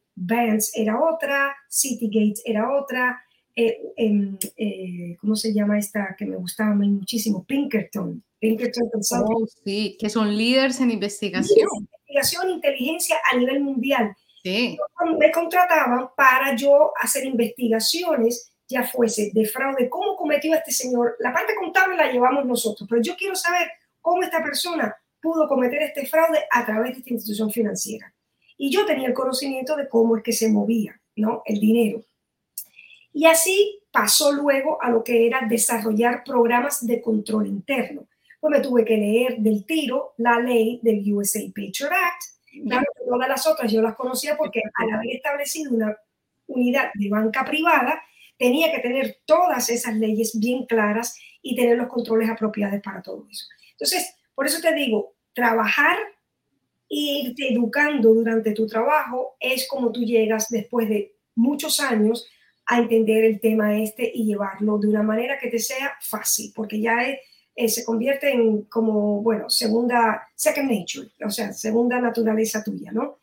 era 0.74 1.00
otra, 1.00 1.56
Citygate 1.70 2.40
era 2.44 2.72
otra, 2.72 3.22
eh, 3.54 3.78
em, 3.96 4.38
eh, 4.56 5.16
¿cómo 5.20 5.36
se 5.36 5.52
llama 5.52 5.78
esta 5.78 6.14
que 6.16 6.24
me 6.24 6.36
gustaba 6.36 6.74
muchísimo? 6.74 7.44
Pinkerton. 7.44 8.22
Pinkerton 8.38 8.90
oh, 9.24 9.46
sí, 9.64 9.96
que 10.00 10.08
son 10.08 10.36
líderes 10.36 10.80
en 10.80 10.90
investigación. 10.90 11.68
investigación, 12.08 12.50
inteligencia 12.50 13.16
a 13.30 13.36
nivel 13.36 13.60
mundial. 13.60 14.16
Sí. 14.42 14.76
Me 15.18 15.30
contrataban 15.30 16.08
para 16.16 16.56
yo 16.56 16.92
hacer 17.00 17.24
investigaciones, 17.24 18.52
ya 18.68 18.84
fuese 18.84 19.30
de 19.32 19.46
fraude, 19.46 19.88
cómo 19.88 20.16
cometió 20.16 20.54
este 20.54 20.72
señor. 20.72 21.14
La 21.20 21.32
parte 21.32 21.54
contable 21.54 21.96
la 21.96 22.10
llevamos 22.10 22.44
nosotros, 22.44 22.88
pero 22.88 23.00
yo 23.00 23.14
quiero 23.16 23.36
saber 23.36 23.70
cómo 24.00 24.22
esta 24.22 24.42
persona 24.42 24.96
pudo 25.20 25.46
cometer 25.46 25.82
este 25.82 26.06
fraude 26.06 26.40
a 26.50 26.66
través 26.66 26.94
de 26.94 26.98
esta 26.98 27.14
institución 27.14 27.50
financiera. 27.50 28.12
Y 28.56 28.70
yo 28.70 28.84
tenía 28.84 29.08
el 29.08 29.14
conocimiento 29.14 29.76
de 29.76 29.88
cómo 29.88 30.16
es 30.16 30.22
que 30.22 30.32
se 30.32 30.48
movía 30.48 31.00
¿no? 31.16 31.42
el 31.46 31.60
dinero. 31.60 32.02
Y 33.12 33.26
así 33.26 33.80
pasó 33.90 34.32
luego 34.32 34.82
a 34.82 34.90
lo 34.90 35.04
que 35.04 35.26
era 35.26 35.46
desarrollar 35.48 36.24
programas 36.24 36.86
de 36.86 37.00
control 37.00 37.46
interno. 37.46 38.06
Pues 38.40 38.50
me 38.50 38.60
tuve 38.60 38.84
que 38.84 38.96
leer 38.96 39.38
del 39.38 39.64
tiro 39.66 40.14
la 40.16 40.40
ley 40.40 40.80
del 40.82 41.02
USA 41.12 41.40
Patriot 41.54 41.92
Act. 41.92 42.22
Claro, 42.66 42.86
todas 43.06 43.28
las 43.28 43.46
otras 43.46 43.72
yo 43.72 43.80
las 43.80 43.94
conocía 43.94 44.36
porque 44.36 44.60
al 44.74 44.90
haber 44.90 45.16
establecido 45.16 45.72
una 45.72 45.96
unidad 46.46 46.90
de 46.94 47.08
banca 47.08 47.44
privada, 47.44 48.02
tenía 48.36 48.72
que 48.72 48.80
tener 48.80 49.18
todas 49.24 49.68
esas 49.70 49.94
leyes 49.96 50.38
bien 50.38 50.66
claras 50.66 51.16
y 51.40 51.56
tener 51.56 51.78
los 51.78 51.88
controles 51.88 52.28
apropiados 52.28 52.80
para 52.82 53.02
todo 53.02 53.26
eso. 53.30 53.46
Entonces, 53.72 54.14
por 54.34 54.46
eso 54.46 54.60
te 54.60 54.74
digo, 54.74 55.14
trabajar 55.32 55.96
e 56.88 57.24
irte 57.24 57.52
educando 57.52 58.12
durante 58.12 58.52
tu 58.52 58.66
trabajo 58.66 59.36
es 59.40 59.66
como 59.68 59.92
tú 59.92 60.00
llegas 60.00 60.48
después 60.50 60.88
de 60.88 61.14
muchos 61.34 61.80
años 61.80 62.26
a 62.66 62.78
entender 62.78 63.24
el 63.24 63.40
tema 63.40 63.78
este 63.78 64.10
y 64.14 64.24
llevarlo 64.24 64.78
de 64.78 64.88
una 64.88 65.02
manera 65.02 65.38
que 65.38 65.48
te 65.48 65.58
sea 65.58 65.92
fácil, 66.00 66.52
porque 66.54 66.80
ya 66.80 66.96
se 67.68 67.84
convierte 67.84 68.30
en 68.30 68.62
como, 68.62 69.22
bueno, 69.22 69.50
segunda, 69.50 70.28
second 70.34 70.70
nature, 70.70 71.10
o 71.24 71.30
sea, 71.30 71.52
segunda 71.52 72.00
naturaleza 72.00 72.62
tuya, 72.62 72.92
¿no? 72.92 73.18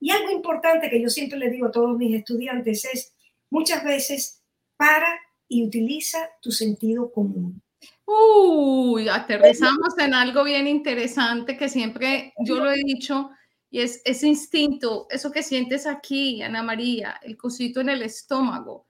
Y 0.00 0.10
algo 0.10 0.30
importante 0.30 0.88
que 0.90 1.00
yo 1.00 1.08
siempre 1.08 1.38
le 1.38 1.50
digo 1.50 1.66
a 1.66 1.70
todos 1.70 1.96
mis 1.96 2.14
estudiantes 2.14 2.84
es, 2.86 3.12
muchas 3.50 3.84
veces, 3.84 4.42
para 4.76 5.20
y 5.46 5.64
utiliza 5.64 6.18
tu 6.40 6.50
sentido 6.50 7.12
común. 7.12 7.60
Uy, 8.06 9.08
aterrizamos 9.08 9.96
en 9.98 10.14
algo 10.14 10.44
bien 10.44 10.66
interesante 10.66 11.56
que 11.56 11.68
siempre 11.68 12.32
yo 12.44 12.56
lo 12.56 12.70
he 12.70 12.76
dicho 12.84 13.30
y 13.70 13.80
es 13.80 14.02
ese 14.04 14.26
instinto, 14.26 15.06
eso 15.10 15.30
que 15.30 15.44
sientes 15.44 15.86
aquí, 15.86 16.42
Ana 16.42 16.62
María, 16.62 17.20
el 17.22 17.36
cosito 17.36 17.80
en 17.80 17.88
el 17.88 18.02
estómago. 18.02 18.86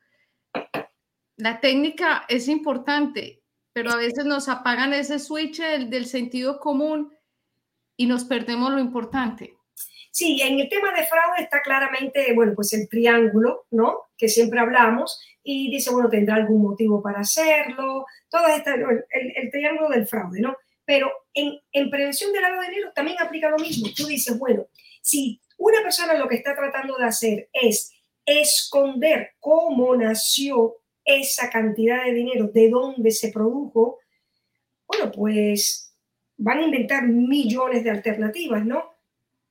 La 1.37 1.61
técnica 1.61 2.25
es 2.29 2.49
importante, 2.49 3.43
pero 3.75 3.91
a 3.91 3.97
veces 3.97 4.25
nos 4.25 4.49
apagan 4.49 4.95
ese 4.95 5.19
switch 5.19 5.61
del, 5.61 6.07
sentido 6.07 6.59
común 6.59 7.13
y 7.97 8.07
nos 8.07 8.25
perdemos 8.25 8.73
lo 8.73 8.79
importante. 8.79 9.55
Sí, 10.11 10.41
en 10.41 10.59
el 10.59 10.69
tema 10.71 10.93
de 10.93 11.07
fraude 11.07 11.43
está 11.43 11.61
claramente, 11.61 12.33
bueno, 12.35 12.55
pues 12.57 12.73
el 12.73 12.89
triángulo, 12.89 13.67
¿no? 13.71 14.09
Que 14.17 14.29
siempre 14.29 14.61
hablamos 14.61 15.21
y 15.43 15.71
dice, 15.71 15.91
bueno, 15.93 16.09
tendrá 16.09 16.37
algún 16.37 16.63
motivo 16.63 17.03
para 17.03 17.21
hacerlo, 17.21 18.07
todo 18.29 18.47
este, 18.49 18.75
el, 18.75 19.33
el, 19.37 19.51
triángulo 19.51 19.91
del 19.91 20.07
fraude, 20.07 20.41
¿no? 20.41 20.57
Pero 20.91 21.09
en, 21.35 21.57
en 21.71 21.89
prevención 21.89 22.33
del 22.33 22.43
lavado 22.43 22.63
de 22.63 22.71
dinero 22.71 22.91
también 22.93 23.17
aplica 23.21 23.49
lo 23.49 23.59
mismo. 23.59 23.87
Tú 23.97 24.09
dices, 24.09 24.37
bueno, 24.37 24.67
si 25.01 25.41
una 25.57 25.81
persona 25.85 26.15
lo 26.15 26.27
que 26.27 26.35
está 26.35 26.57
tratando 26.57 26.97
de 26.97 27.05
hacer 27.05 27.49
es 27.53 27.93
esconder 28.27 29.35
cómo 29.39 29.95
nació 29.95 30.79
esa 31.05 31.49
cantidad 31.49 32.05
de 32.05 32.13
dinero, 32.13 32.49
de 32.49 32.71
dónde 32.71 33.13
se 33.13 33.31
produjo, 33.31 34.01
bueno, 34.89 35.13
pues 35.13 35.95
van 36.37 36.59
a 36.59 36.63
inventar 36.63 37.07
millones 37.07 37.85
de 37.85 37.91
alternativas, 37.91 38.67
¿no? 38.67 38.97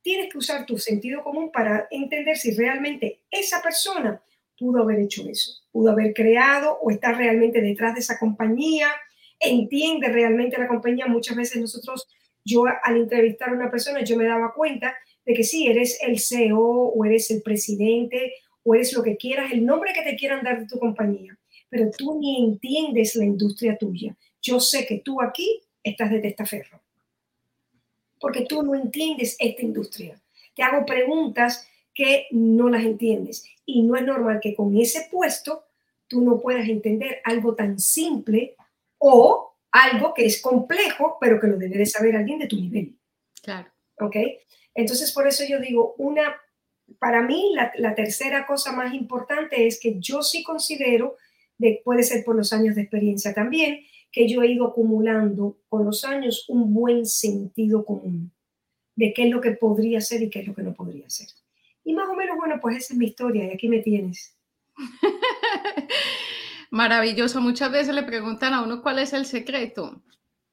Tienes 0.02 0.30
que 0.30 0.40
usar 0.40 0.66
tu 0.66 0.78
sentido 0.78 1.24
común 1.24 1.54
para 1.54 1.88
entender 1.90 2.36
si 2.36 2.54
realmente 2.54 3.22
esa 3.32 3.62
persona 3.62 4.22
pudo 4.58 4.82
haber 4.82 5.00
hecho 5.00 5.24
eso, 5.30 5.54
pudo 5.72 5.92
haber 5.92 6.14
creado 6.14 6.80
o 6.82 6.92
está 6.92 7.14
realmente 7.14 7.62
detrás 7.62 7.94
de 7.94 8.02
esa 8.02 8.20
compañía, 8.20 8.90
entiende 9.40 10.10
realmente 10.10 10.58
la 10.58 10.68
compañía. 10.68 11.08
Muchas 11.08 11.36
veces 11.36 11.62
nosotros, 11.62 12.08
yo 12.44 12.64
al 12.66 12.98
entrevistar 12.98 13.50
a 13.50 13.54
una 13.54 13.72
persona, 13.72 14.04
yo 14.04 14.18
me 14.18 14.26
daba 14.26 14.54
cuenta 14.54 14.96
de 15.26 15.34
que 15.34 15.44
sí, 15.44 15.68
eres 15.68 16.00
el 16.02 16.20
CEO 16.20 16.60
o 16.60 17.06
eres 17.06 17.30
el 17.32 17.42
presidente 17.42 18.34
o 18.64 18.76
eres 18.76 18.94
lo 18.94 19.04
que 19.04 19.18
quieras, 19.18 19.52
el 19.52 19.66
nombre 19.66 19.94
que 19.94 20.04
te 20.04 20.16
quieran 20.16 20.44
dar 20.44 20.60
de 20.60 20.68
tu 20.68 20.80
compañía, 20.80 21.38
pero 21.70 21.90
tú 21.92 22.20
ni 22.20 22.44
entiendes 22.44 23.16
la 23.16 23.26
industria 23.26 23.78
tuya. 23.78 24.16
Yo 24.42 24.60
sé 24.60 24.86
que 24.86 25.00
tú 25.00 25.22
aquí 25.22 25.62
estás 25.84 26.12
de 26.12 26.20
testaferro 26.20 26.82
porque 28.20 28.46
tú 28.46 28.62
no 28.64 28.76
entiendes 28.76 29.36
esta 29.40 29.62
industria. 29.62 30.20
Te 30.54 30.64
hago 30.64 30.86
preguntas 30.86 31.68
que 31.94 32.28
no 32.32 32.70
las 32.70 32.84
entiendes 32.84 33.46
y 33.66 33.84
no 33.84 33.96
es 33.96 34.04
normal 34.04 34.40
que 34.42 34.56
con 34.56 34.78
ese 34.78 35.08
puesto 35.12 35.64
tú 36.08 36.22
no 36.22 36.40
puedas 36.40 36.68
entender 36.68 37.20
algo 37.24 37.56
tan 37.56 37.80
simple 37.80 38.56
o 39.00 39.56
algo 39.72 40.14
que 40.14 40.26
es 40.26 40.42
complejo, 40.42 41.18
pero 41.20 41.40
que 41.40 41.48
lo 41.48 41.58
debe 41.58 41.78
de 41.78 41.86
saber 41.86 42.16
alguien 42.16 42.40
de 42.40 42.48
tu 42.48 42.56
nivel. 42.56 42.96
Claro. 43.42 43.70
¿Ok? 44.00 44.16
Entonces, 44.74 45.12
por 45.12 45.28
eso 45.28 45.44
yo 45.48 45.60
digo, 45.60 45.96
una, 45.98 46.36
para 47.00 47.22
mí 47.22 47.52
la, 47.56 47.72
la 47.78 47.96
tercera 47.96 48.46
cosa 48.46 48.72
más 48.72 48.94
importante 48.94 49.68
es 49.68 49.80
que 49.80 50.00
yo 50.00 50.22
sí 50.22 50.44
considero, 50.44 51.18
de, 51.58 51.82
puede 51.84 52.04
ser 52.04 52.24
por 52.24 52.36
los 52.36 52.54
años 52.54 52.76
de 52.76 52.84
experiencia 52.84 53.34
también, 53.34 53.82
que 54.12 54.28
yo 54.28 54.42
he 54.42 54.48
ido 54.48 54.68
acumulando 54.68 55.58
con 55.70 55.86
los 55.86 56.04
años 56.04 56.46
un 56.50 56.74
buen 56.74 57.06
sentido 57.06 57.86
común 57.86 58.32
de 58.96 59.14
qué 59.14 59.24
es 59.24 59.30
lo 59.30 59.40
que 59.40 59.52
podría 59.52 60.02
ser 60.02 60.22
y 60.24 60.30
qué 60.30 60.42
es 60.42 60.48
lo 60.48 60.56
que 60.56 60.64
no 60.64 60.74
podría 60.74 61.10
ser. 61.10 61.28
Y 61.84 61.94
más 61.94 62.10
o 62.10 62.16
menos, 62.16 62.38
bueno, 62.38 62.60
pues 62.62 62.78
esa 62.78 62.94
es 62.94 63.00
mi 63.00 63.06
historia 63.06 63.46
y 63.46 63.52
aquí 63.52 63.70
me 63.70 63.80
tienes. 63.80 64.36
Maravilloso. 66.70 67.42
Muchas 67.42 67.72
veces 67.72 67.96
le 67.96 68.04
preguntan 68.04 68.54
a 68.54 68.62
uno 68.62 68.82
cuál 68.82 69.00
es 69.00 69.14
el 69.14 69.26
secreto. 69.26 70.02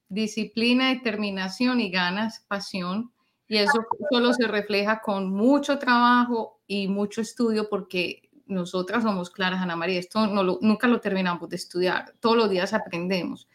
Disciplina, 0.08 0.88
determinación 0.90 1.80
y 1.80 1.90
ganas, 1.90 2.44
pasión. 2.48 3.12
Y 3.48 3.58
eso 3.58 3.84
solo 4.10 4.32
se 4.32 4.46
refleja 4.48 5.00
con 5.00 5.30
mucho 5.30 5.78
trabajo 5.78 6.60
y 6.66 6.88
mucho 6.88 7.20
estudio 7.20 7.68
porque 7.68 8.26
nosotras 8.46 9.02
somos 9.02 9.30
claras, 9.30 9.60
Ana 9.60 9.76
María, 9.76 9.98
esto 9.98 10.26
no 10.26 10.58
nunca 10.60 10.86
lo 10.86 11.00
terminamos 11.00 11.48
de 11.48 11.56
estudiar, 11.56 12.14
todos 12.20 12.36
los 12.36 12.50
días 12.50 12.72
aprendemos 12.72 13.48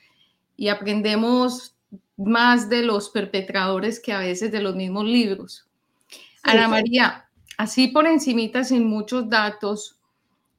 y 0.58 0.68
aprendemos 0.68 1.76
más 2.18 2.70
de 2.70 2.84
los 2.84 3.10
perpetradores 3.10 4.00
que 4.00 4.14
a 4.14 4.20
veces 4.20 4.52
de 4.52 4.62
los 4.62 4.76
mismos 4.76 5.06
libros. 5.06 5.68
Ana 6.44 6.68
María, 6.68 7.30
así 7.58 7.88
por 7.88 8.06
encimita, 8.06 8.64
sin 8.64 8.86
muchos 8.86 9.30
datos, 9.30 10.00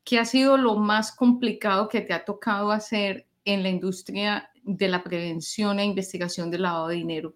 ¿qué 0.05 0.19
ha 0.19 0.25
sido 0.25 0.57
lo 0.57 0.77
más 0.77 1.15
complicado 1.15 1.89
que 1.89 2.01
te 2.01 2.13
ha 2.13 2.25
tocado 2.25 2.71
hacer 2.71 3.27
en 3.45 3.63
la 3.63 3.69
industria 3.69 4.51
de 4.63 4.89
la 4.89 5.03
prevención 5.03 5.79
e 5.79 5.85
investigación 5.85 6.51
del 6.51 6.63
lavado 6.63 6.89
de 6.89 6.97
dinero? 6.97 7.35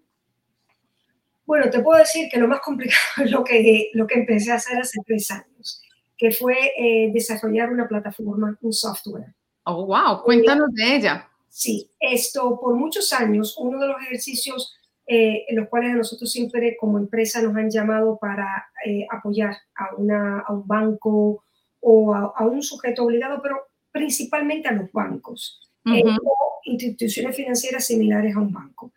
Bueno, 1.44 1.70
te 1.70 1.80
puedo 1.80 1.98
decir 1.98 2.28
que 2.30 2.38
lo 2.38 2.48
más 2.48 2.60
complicado 2.60 3.00
es 3.24 3.30
lo 3.30 3.44
que, 3.44 3.90
lo 3.94 4.06
que 4.06 4.20
empecé 4.20 4.52
a 4.52 4.56
hacer 4.56 4.78
hace 4.78 5.00
tres 5.06 5.30
años 5.30 5.82
que 6.16 6.30
fue 6.30 6.72
eh, 6.78 7.10
desarrollar 7.12 7.70
una 7.70 7.86
plataforma, 7.86 8.56
un 8.60 8.72
software. 8.72 9.34
Oh, 9.64 9.86
wow, 9.86 10.22
cuéntanos 10.22 10.72
de 10.72 10.96
ella. 10.96 11.28
Sí, 11.48 11.90
esto 12.00 12.58
por 12.60 12.74
muchos 12.74 13.12
años, 13.12 13.56
uno 13.58 13.78
de 13.78 13.88
los 13.88 14.00
ejercicios 14.02 14.74
eh, 15.06 15.44
en 15.48 15.56
los 15.56 15.68
cuales 15.68 15.92
a 15.92 15.96
nosotros 15.96 16.30
siempre 16.30 16.76
como 16.78 16.98
empresa 16.98 17.40
nos 17.42 17.54
han 17.56 17.70
llamado 17.70 18.18
para 18.20 18.66
eh, 18.84 19.06
apoyar 19.10 19.56
a, 19.74 19.94
una, 19.96 20.40
a 20.40 20.52
un 20.52 20.66
banco 20.66 21.44
o 21.88 22.12
a, 22.12 22.44
un 22.44 22.64
sujeto 22.64 23.04
obligado, 23.04 23.40
pero 23.40 23.68
principalmente 23.92 24.66
a 24.66 24.72
los 24.72 24.90
bancos 24.90 25.60
o 25.84 26.60
instituciones 26.64 27.36
financieras 27.36 27.86
similares 27.86 28.34
a 28.34 28.40
un 28.40 28.52
banco. 28.52 28.92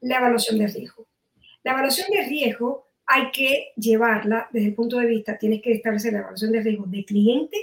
la 0.00 0.16
evaluación 0.16 0.58
de 0.58 0.66
riesgo. 0.68 1.06
La 1.62 1.72
evaluación 1.72 2.10
de 2.10 2.22
riesgo 2.22 2.86
hay 3.04 3.30
que 3.32 3.72
llevarla 3.76 4.48
desde 4.50 4.68
el 4.68 4.74
punto 4.74 4.98
de 4.98 5.06
vista, 5.06 5.36
tienes 5.36 5.60
que 5.60 5.72
establecer 5.72 6.14
la 6.14 6.20
evaluación 6.20 6.52
de 6.52 6.62
riesgo 6.62 6.86
de 6.86 7.04
cliente 7.04 7.56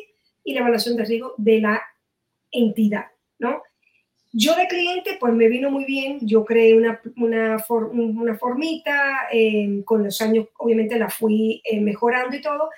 y 0.43 0.53
la 0.53 0.59
evaluación 0.59 0.95
de 0.95 1.05
riesgo 1.05 1.33
de 1.37 1.59
la 1.59 1.81
entidad, 2.51 3.07
¿no? 3.39 3.63
Yo 4.31 4.55
de 4.55 4.67
cliente, 4.67 5.17
pues 5.19 5.33
me 5.33 5.47
vino 5.47 5.71
muy 5.71 5.85
bien, 5.85 6.19
yo 6.21 6.45
creé 6.45 6.75
una, 6.75 7.01
una, 7.17 7.57
una 7.91 8.35
formita, 8.35 9.27
eh, 9.31 9.81
con 9.83 10.03
los 10.03 10.21
años 10.21 10.47
obviamente 10.57 10.97
la 10.97 11.09
fui 11.09 11.61
eh, 11.63 11.81
mejorando 11.81 12.35
y 12.35 12.41
todo, 12.41 12.69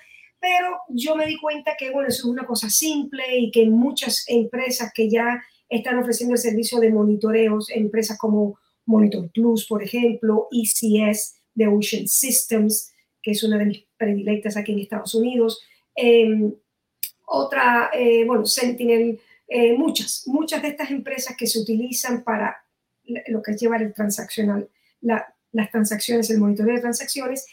pero 0.46 0.78
yo 0.90 1.16
me 1.16 1.26
di 1.26 1.36
cuenta 1.40 1.72
que, 1.76 1.90
bueno, 1.90 2.08
eso 2.08 2.20
es 2.20 2.24
una 2.24 2.46
cosa 2.46 2.70
simple 2.70 3.36
y 3.36 3.50
que 3.50 3.66
muchas 3.66 4.24
empresas 4.28 4.92
que 4.94 5.10
ya 5.10 5.42
están 5.68 5.98
ofreciendo 5.98 6.36
el 6.36 6.40
servicio 6.40 6.78
de 6.78 6.92
monitoreos, 6.92 7.68
empresas 7.70 8.16
como 8.16 8.56
Monitor 8.84 9.28
Plus, 9.32 9.66
por 9.66 9.82
ejemplo, 9.82 10.46
ECS 10.52 11.34
de 11.52 11.66
Ocean 11.66 12.06
Systems, 12.06 12.92
que 13.20 13.32
es 13.32 13.42
una 13.42 13.58
de 13.58 13.64
mis 13.64 13.84
predilectas 13.96 14.56
aquí 14.56 14.70
en 14.70 14.78
Estados 14.78 15.16
Unidos. 15.16 15.60
Em, 15.96 16.54
otra, 17.26 17.90
eh, 17.92 18.24
bueno, 18.24 18.46
Sentinel, 18.46 19.18
eh, 19.48 19.76
muchas, 19.76 20.22
muchas 20.26 20.62
de 20.62 20.68
estas 20.68 20.92
empresas 20.92 21.36
que 21.36 21.48
se 21.48 21.58
utilizan 21.58 22.22
para 22.22 22.64
lo 23.26 23.42
que 23.42 23.50
es 23.50 23.60
llevar 23.60 23.82
el 23.82 23.92
transaccional, 23.92 24.68
las 25.00 25.70
transacciones, 25.72 26.30
el 26.30 26.38
monitoreo 26.38 26.76
de 26.76 26.82
transacciones, 26.82 27.46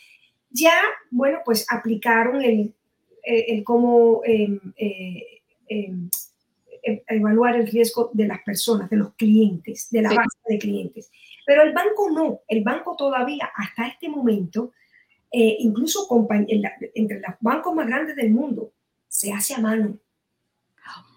ya, 0.51 0.79
bueno, 1.09 1.39
pues 1.43 1.65
aplicaron 1.67 2.43
el, 2.43 2.75
el 3.23 3.63
cómo 3.63 4.21
em, 4.25 4.59
em, 5.67 6.09
evaluar 6.83 7.55
el 7.55 7.67
riesgo 7.67 8.11
de 8.13 8.27
las 8.27 8.43
personas, 8.43 8.89
de 8.89 8.97
los 8.97 9.13
clientes, 9.13 9.89
de 9.89 10.01
la 10.01 10.09
base 10.09 10.37
de 10.47 10.57
clientes. 10.57 11.09
Pero 11.45 11.63
el 11.63 11.73
banco 11.73 12.09
no, 12.11 12.41
el 12.47 12.63
banco 12.63 12.95
todavía 12.95 13.49
hasta 13.55 13.87
este 13.87 14.09
momento, 14.09 14.71
eh, 15.31 15.57
incluso 15.59 16.07
entre 16.93 17.19
los 17.19 17.31
bancos 17.39 17.73
más 17.73 17.87
grandes 17.87 18.15
del 18.15 18.31
mundo, 18.31 18.73
se 19.07 19.31
hace 19.31 19.53
a 19.53 19.59
mano. 19.59 19.97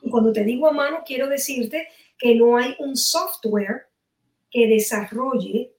Y 0.02 0.10
cuando 0.10 0.32
te 0.32 0.44
digo 0.44 0.68
a 0.68 0.72
mano, 0.72 1.02
quiero 1.04 1.28
decirte 1.28 1.88
que 2.18 2.34
no 2.34 2.56
hay 2.56 2.76
un 2.78 2.96
software 2.96 3.88
que 4.50 4.68
desarrolle 4.68 5.72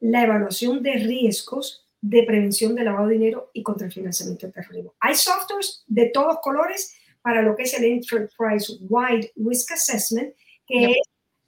la 0.00 0.22
evaluación 0.22 0.82
de 0.82 0.94
riesgos 0.94 1.85
de 2.00 2.22
prevención 2.22 2.74
de 2.74 2.84
lavado 2.84 3.08
de 3.08 3.14
dinero 3.14 3.50
y 3.52 3.62
contra 3.62 3.86
el 3.86 3.92
financiamiento 3.92 4.46
del 4.46 4.54
terrorismo. 4.54 4.94
Hay 5.00 5.14
softwares 5.14 5.84
de 5.86 6.10
todos 6.10 6.38
colores 6.40 6.94
para 7.22 7.42
lo 7.42 7.56
que 7.56 7.64
es 7.64 7.74
el 7.74 7.84
Enterprise 7.84 8.72
Wide 8.88 9.32
Risk 9.36 9.72
Assessment, 9.72 10.34
que 10.66 10.92
es 10.92 10.98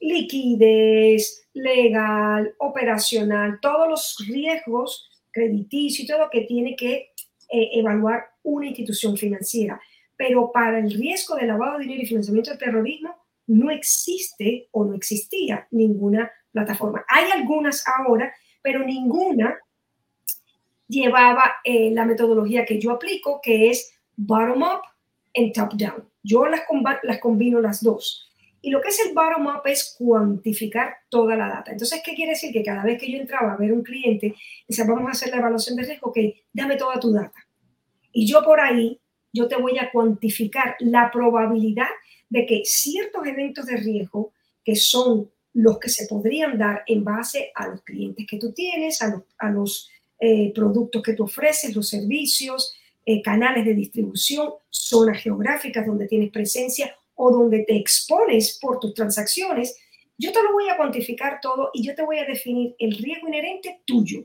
liquidez, 0.00 1.48
legal, 1.54 2.54
operacional, 2.58 3.58
todos 3.60 3.88
los 3.88 4.26
riesgos 4.28 5.08
crediticios 5.30 6.04
y 6.04 6.06
todo 6.06 6.24
lo 6.24 6.30
que 6.30 6.42
tiene 6.42 6.74
que 6.74 7.12
eh, 7.50 7.70
evaluar 7.74 8.26
una 8.42 8.66
institución 8.66 9.16
financiera. 9.16 9.80
Pero 10.16 10.50
para 10.52 10.78
el 10.78 10.90
riesgo 10.90 11.36
de 11.36 11.46
lavado 11.46 11.78
de 11.78 11.84
dinero 11.84 12.02
y 12.02 12.06
financiamiento 12.06 12.50
del 12.50 12.58
terrorismo 12.58 13.14
no 13.46 13.70
existe 13.70 14.68
o 14.72 14.84
no 14.84 14.94
existía 14.94 15.66
ninguna 15.70 16.30
plataforma. 16.50 17.04
Hay 17.08 17.30
algunas 17.30 17.84
ahora, 17.86 18.32
pero 18.62 18.84
ninguna 18.84 19.56
llevaba 20.88 21.56
eh, 21.64 21.90
la 21.92 22.04
metodología 22.04 22.64
que 22.64 22.80
yo 22.80 22.92
aplico, 22.92 23.40
que 23.42 23.70
es 23.70 23.92
bottom-up 24.16 24.80
en 25.34 25.52
top-down. 25.52 26.08
Yo 26.22 26.46
las, 26.46 26.62
las 27.02 27.20
combino 27.20 27.60
las 27.60 27.82
dos. 27.82 28.24
Y 28.60 28.70
lo 28.70 28.80
que 28.80 28.88
es 28.88 28.98
el 29.06 29.14
bottom-up 29.14 29.62
es 29.66 29.94
cuantificar 29.96 30.96
toda 31.08 31.36
la 31.36 31.48
data. 31.48 31.70
Entonces, 31.70 32.02
¿qué 32.04 32.14
quiere 32.14 32.32
decir? 32.32 32.52
Que 32.52 32.64
cada 32.64 32.82
vez 32.82 32.98
que 32.98 33.10
yo 33.10 33.18
entraba 33.18 33.52
a 33.52 33.56
ver 33.56 33.72
un 33.72 33.82
cliente, 33.82 34.34
decía, 34.66 34.84
vamos 34.84 35.08
a 35.08 35.12
hacer 35.12 35.30
la 35.30 35.36
evaluación 35.36 35.76
de 35.76 35.84
riesgo, 35.84 36.08
ok, 36.08 36.18
dame 36.52 36.76
toda 36.76 36.98
tu 36.98 37.12
data. 37.12 37.46
Y 38.12 38.26
yo 38.26 38.42
por 38.42 38.60
ahí, 38.60 39.00
yo 39.32 39.46
te 39.46 39.56
voy 39.56 39.78
a 39.78 39.90
cuantificar 39.92 40.74
la 40.80 41.10
probabilidad 41.12 41.88
de 42.28 42.46
que 42.46 42.62
ciertos 42.64 43.26
eventos 43.26 43.66
de 43.66 43.76
riesgo, 43.76 44.32
que 44.64 44.74
son 44.74 45.30
los 45.54 45.78
que 45.78 45.88
se 45.88 46.06
podrían 46.06 46.58
dar 46.58 46.82
en 46.86 47.04
base 47.04 47.52
a 47.54 47.68
los 47.68 47.82
clientes 47.82 48.26
que 48.28 48.38
tú 48.38 48.52
tienes, 48.52 49.00
a 49.02 49.08
los, 49.08 49.22
a 49.38 49.50
los 49.50 49.88
eh, 50.20 50.52
productos 50.54 51.02
que 51.02 51.14
tú 51.14 51.24
ofreces, 51.24 51.74
los 51.76 51.88
servicios, 51.88 52.74
eh, 53.04 53.22
canales 53.22 53.64
de 53.64 53.74
distribución, 53.74 54.52
zonas 54.68 55.22
geográficas 55.22 55.86
donde 55.86 56.06
tienes 56.06 56.30
presencia 56.30 56.94
o 57.14 57.30
donde 57.30 57.64
te 57.64 57.76
expones 57.76 58.58
por 58.60 58.78
tus 58.78 58.94
transacciones, 58.94 59.76
yo 60.18 60.32
te 60.32 60.42
lo 60.42 60.52
voy 60.52 60.68
a 60.68 60.76
cuantificar 60.76 61.38
todo 61.40 61.70
y 61.72 61.86
yo 61.86 61.94
te 61.94 62.02
voy 62.02 62.18
a 62.18 62.24
definir 62.24 62.74
el 62.78 62.98
riesgo 62.98 63.28
inherente 63.28 63.82
tuyo. 63.84 64.24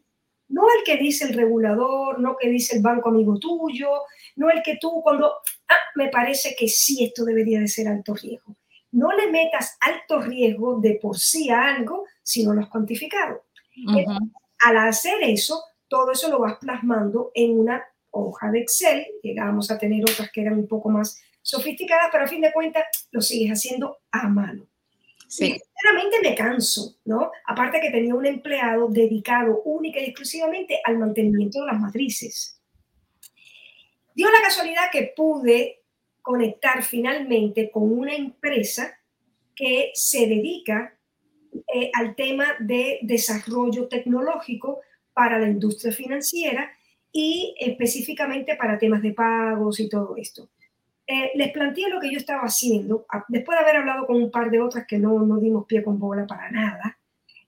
No 0.49 0.63
el 0.77 0.83
que 0.83 0.97
dice 0.97 1.25
el 1.25 1.33
regulador, 1.33 2.19
no 2.19 2.31
el 2.31 2.35
que 2.41 2.49
dice 2.49 2.75
el 2.75 2.81
banco 2.81 3.09
amigo 3.09 3.37
tuyo, 3.39 3.89
no 4.35 4.49
el 4.49 4.61
que 4.63 4.77
tú 4.81 5.01
cuando, 5.03 5.27
ah, 5.67 5.75
me 5.95 6.09
parece 6.09 6.55
que 6.57 6.67
sí, 6.67 7.03
esto 7.05 7.23
debería 7.23 7.59
de 7.59 7.67
ser 7.67 7.87
alto 7.87 8.15
riesgo. 8.15 8.55
No 8.91 9.11
le 9.11 9.31
metas 9.31 9.77
alto 9.79 10.19
riesgo 10.19 10.79
de 10.79 10.95
por 10.95 11.17
sí 11.17 11.49
a 11.49 11.75
algo 11.75 12.05
si 12.21 12.43
no 12.43 12.53
lo 12.53 12.61
has 12.61 12.69
cuantificado. 12.69 13.45
al 14.59 14.77
hacer 14.77 15.21
eso, 15.23 15.63
todo 15.93 16.11
eso 16.11 16.27
lo 16.27 16.39
vas 16.39 16.57
plasmando 16.57 17.29
en 17.35 17.59
una 17.59 17.85
hoja 18.09 18.49
de 18.49 18.61
Excel, 18.61 19.05
llegábamos 19.21 19.69
a 19.69 19.77
tener 19.77 20.01
otras 20.01 20.31
que 20.31 20.41
eran 20.41 20.55
un 20.55 20.67
poco 20.67 20.89
más 20.89 21.21
sofisticadas, 21.43 22.09
pero 22.11 22.23
a 22.23 22.27
fin 22.27 22.41
de 22.41 22.51
cuentas 22.51 22.83
lo 23.11 23.21
sigues 23.21 23.51
haciendo 23.51 23.99
a 24.09 24.27
mano. 24.27 24.65
Sí. 25.27 25.55
sinceramente 25.55 26.17
me 26.23 26.35
canso, 26.35 26.95
¿no? 27.05 27.31
Aparte 27.45 27.79
que 27.79 27.91
tenía 27.91 28.15
un 28.15 28.25
empleado 28.25 28.87
dedicado 28.87 29.61
única 29.65 29.99
y 29.99 30.05
exclusivamente 30.05 30.79
al 30.83 30.97
mantenimiento 30.97 31.59
de 31.59 31.67
las 31.67 31.79
matrices. 31.79 32.59
Dio 34.15 34.31
la 34.31 34.41
casualidad 34.41 34.89
que 34.91 35.13
pude 35.15 35.83
conectar 36.23 36.83
finalmente 36.83 37.69
con 37.69 37.91
una 37.91 38.15
empresa 38.15 38.99
que 39.55 39.91
se 39.93 40.25
dedica 40.25 40.97
eh, 41.71 41.91
al 41.93 42.15
tema 42.15 42.45
de 42.59 42.97
desarrollo 43.03 43.87
tecnológico 43.87 44.81
para 45.13 45.39
la 45.39 45.47
industria 45.47 45.93
financiera 45.93 46.71
y 47.11 47.55
específicamente 47.59 48.55
para 48.55 48.77
temas 48.77 49.01
de 49.01 49.13
pagos 49.13 49.79
y 49.79 49.87
todo 49.87 50.15
esto. 50.17 50.49
Eh, 51.05 51.31
les 51.35 51.51
planteé 51.51 51.89
lo 51.89 51.99
que 51.99 52.11
yo 52.11 52.17
estaba 52.17 52.43
haciendo, 52.43 53.05
después 53.27 53.57
de 53.57 53.63
haber 53.63 53.77
hablado 53.77 54.07
con 54.07 54.15
un 54.15 54.31
par 54.31 54.49
de 54.49 54.61
otras 54.61 54.85
que 54.87 54.97
no, 54.97 55.19
no 55.19 55.37
dimos 55.37 55.65
pie 55.65 55.83
con 55.83 55.99
bola 55.99 56.25
para 56.25 56.49
nada, 56.49 56.97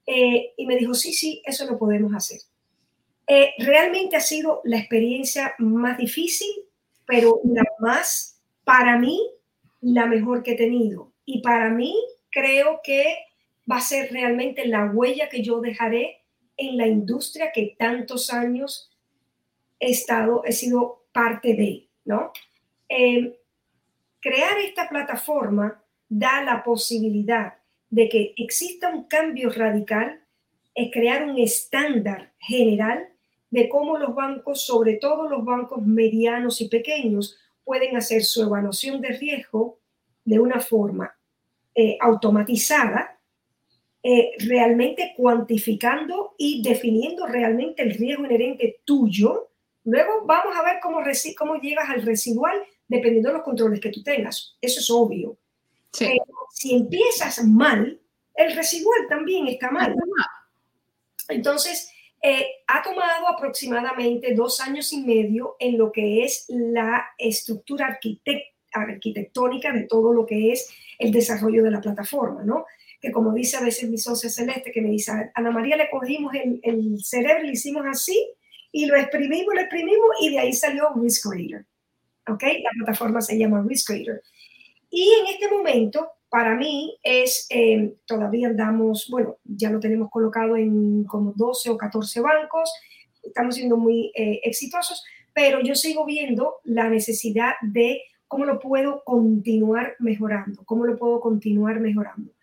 eh, 0.05 0.53
y 0.57 0.65
me 0.65 0.75
dijo, 0.75 0.93
sí, 0.93 1.13
sí, 1.13 1.41
eso 1.45 1.65
lo 1.65 1.79
podemos 1.79 2.13
hacer. 2.13 2.39
Eh, 3.27 3.53
realmente 3.57 4.15
ha 4.17 4.21
sido 4.21 4.61
la 4.65 4.77
experiencia 4.77 5.55
más 5.57 5.97
difícil, 5.97 6.49
pero 7.05 7.39
la 7.43 7.63
más, 7.79 8.39
para 8.63 8.99
mí, 8.99 9.19
la 9.81 10.05
mejor 10.05 10.43
que 10.43 10.51
he 10.51 10.57
tenido. 10.57 11.11
Y 11.25 11.41
para 11.41 11.69
mí, 11.69 11.95
creo 12.29 12.81
que 12.83 13.17
va 13.69 13.77
a 13.77 13.81
ser 13.81 14.11
realmente 14.11 14.67
la 14.67 14.85
huella 14.85 15.29
que 15.29 15.41
yo 15.41 15.59
dejaré 15.59 16.24
en 16.57 16.77
la 16.77 16.87
industria 16.87 17.51
que 17.53 17.75
tantos 17.77 18.31
años 18.31 18.91
he 19.79 19.91
estado, 19.91 20.43
he 20.45 20.51
sido 20.51 21.05
parte 21.11 21.53
de, 21.55 21.89
¿no? 22.05 22.31
Eh, 22.89 23.39
crear 24.19 24.57
esta 24.59 24.87
plataforma 24.89 25.83
da 26.07 26.43
la 26.43 26.63
posibilidad 26.63 27.55
de 27.89 28.09
que 28.09 28.33
exista 28.37 28.89
un 28.89 29.03
cambio 29.03 29.49
radical, 29.49 30.21
es 30.73 30.91
crear 30.91 31.23
un 31.23 31.37
estándar 31.37 32.33
general 32.39 33.09
de 33.49 33.69
cómo 33.69 33.97
los 33.97 34.13
bancos, 34.13 34.65
sobre 34.65 34.95
todo 34.95 35.29
los 35.29 35.45
bancos 35.45 35.85
medianos 35.85 36.59
y 36.59 36.67
pequeños, 36.67 37.37
pueden 37.63 37.95
hacer 37.95 38.23
su 38.23 38.43
evaluación 38.43 39.01
de 39.01 39.09
riesgo 39.09 39.79
de 40.25 40.39
una 40.39 40.59
forma 40.59 41.15
eh, 41.73 41.97
automatizada, 42.01 43.14
eh, 44.07 44.33
realmente 44.39 45.13
cuantificando 45.17 46.35
y 46.37 46.61
definiendo 46.61 47.25
realmente 47.25 47.81
el 47.81 47.95
riesgo 47.95 48.25
inherente 48.25 48.81
tuyo 48.85 49.49
Luego 49.85 50.25
vamos 50.25 50.55
a 50.57 50.63
ver 50.63 50.79
cómo, 50.81 50.99
cómo 51.37 51.55
llegas 51.55 51.89
al 51.89 52.01
residual 52.01 52.63
dependiendo 52.87 53.29
de 53.29 53.35
los 53.35 53.43
controles 53.43 53.79
que 53.79 53.91
tú 53.91 54.03
tengas. 54.03 54.57
Eso 54.59 54.79
es 54.79 54.89
obvio. 54.89 55.37
Pero 55.97 56.25
si 56.51 56.75
empiezas 56.75 57.43
mal, 57.45 57.99
el 58.33 58.55
residual 58.55 59.07
también 59.07 59.47
está 59.47 59.69
mal. 59.71 59.95
Entonces, 61.29 61.91
eh, 62.21 62.47
ha 62.67 62.81
tomado 62.81 63.27
aproximadamente 63.27 64.33
dos 64.33 64.59
años 64.59 64.91
y 64.91 65.01
medio 65.01 65.55
en 65.59 65.77
lo 65.77 65.91
que 65.91 66.23
es 66.23 66.45
la 66.49 67.05
estructura 67.17 67.99
arquitectónica 68.73 69.71
de 69.71 69.83
todo 69.83 70.11
lo 70.13 70.25
que 70.25 70.51
es 70.51 70.67
el 70.97 71.11
desarrollo 71.11 71.63
de 71.63 71.71
la 71.71 71.81
plataforma, 71.81 72.43
¿no? 72.43 72.65
Que 73.05 73.11
como 73.11 73.33
dice 73.33 73.57
a 73.57 73.61
veces 73.61 73.87
mi 73.87 73.99
socia 73.99 74.31
Celeste, 74.31 74.71
que 74.71 74.81
me 74.81 74.89
dice, 74.89 75.11
a 75.11 75.31
Ana 75.35 75.51
María 75.51 75.77
le 75.77 75.91
cogimos 75.91 76.33
el, 76.33 76.59
el 76.63 77.03
cerebro 77.03 77.43
le 77.43 77.51
hicimos 77.51 77.83
así 77.85 78.17
y 78.71 78.87
lo 78.87 78.95
exprimimos, 78.95 79.53
lo 79.53 79.61
exprimimos 79.61 80.09
y 80.21 80.31
de 80.31 80.39
ahí 80.39 80.53
salió 80.53 80.89
Risk 80.95 81.29
Creator. 81.29 81.65
¿Ok? 82.27 82.43
La 82.63 82.71
plataforma 82.77 83.21
se 83.21 83.37
llama 83.37 83.63
Risk 83.67 83.87
Creator. 83.87 84.21
Y 84.89 85.09
en 85.21 85.27
este 85.27 85.49
momento, 85.49 86.07
para 86.29 86.55
mí, 86.55 86.97
es, 87.03 87.47
eh, 87.51 87.93
todavía 88.05 88.47
andamos, 88.47 89.07
bueno, 89.09 89.37
ya 89.43 89.69
lo 89.69 89.79
tenemos 89.79 90.09
colocado 90.09 90.57
en 90.57 91.03
como 91.03 91.33
12 91.35 91.69
o 91.69 91.77
14 91.77 92.21
bancos, 92.21 92.71
estamos 93.21 93.55
siendo 93.55 93.77
muy 93.77 94.11
eh, 94.15 94.41
exitosos, 94.43 95.03
pero 95.33 95.61
yo 95.61 95.75
sigo 95.75 96.05
viendo 96.05 96.55
la 96.63 96.89
necesidad 96.89 97.53
de 97.61 98.01
cómo 98.27 98.45
lo 98.45 98.59
puedo 98.59 99.03
continuar 99.05 99.95
mejorando, 99.99 100.63
cómo 100.65 100.85
lo 100.85 100.97
puedo 100.97 101.19
continuar 101.19 101.79
mejorando. 101.79 102.34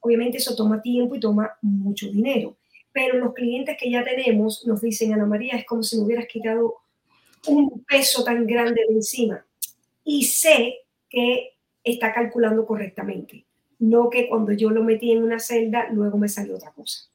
Obviamente 0.00 0.38
eso 0.38 0.56
toma 0.56 0.80
tiempo 0.82 1.14
y 1.14 1.20
toma 1.20 1.52
mucho 1.62 2.10
dinero 2.10 2.56
pero 2.92 3.18
los 3.18 3.34
clientes 3.34 3.76
que 3.78 3.90
ya 3.90 4.04
tenemos 4.04 4.66
nos 4.66 4.80
dicen, 4.80 5.12
Ana 5.12 5.26
María, 5.26 5.54
es 5.54 5.64
como 5.64 5.82
si 5.82 5.96
me 5.96 6.04
hubieras 6.04 6.26
quitado 6.26 6.76
un 7.46 7.84
peso 7.84 8.24
tan 8.24 8.46
grande 8.46 8.82
de 8.88 8.94
encima. 8.94 9.44
Y 10.04 10.24
sé 10.24 10.74
que 11.08 11.56
está 11.84 12.12
calculando 12.12 12.66
correctamente, 12.66 13.46
no 13.78 14.10
que 14.10 14.28
cuando 14.28 14.52
yo 14.52 14.70
lo 14.70 14.82
metí 14.82 15.12
en 15.12 15.22
una 15.22 15.38
celda, 15.38 15.88
luego 15.92 16.18
me 16.18 16.28
salió 16.28 16.56
otra 16.56 16.72
cosa. 16.72 17.06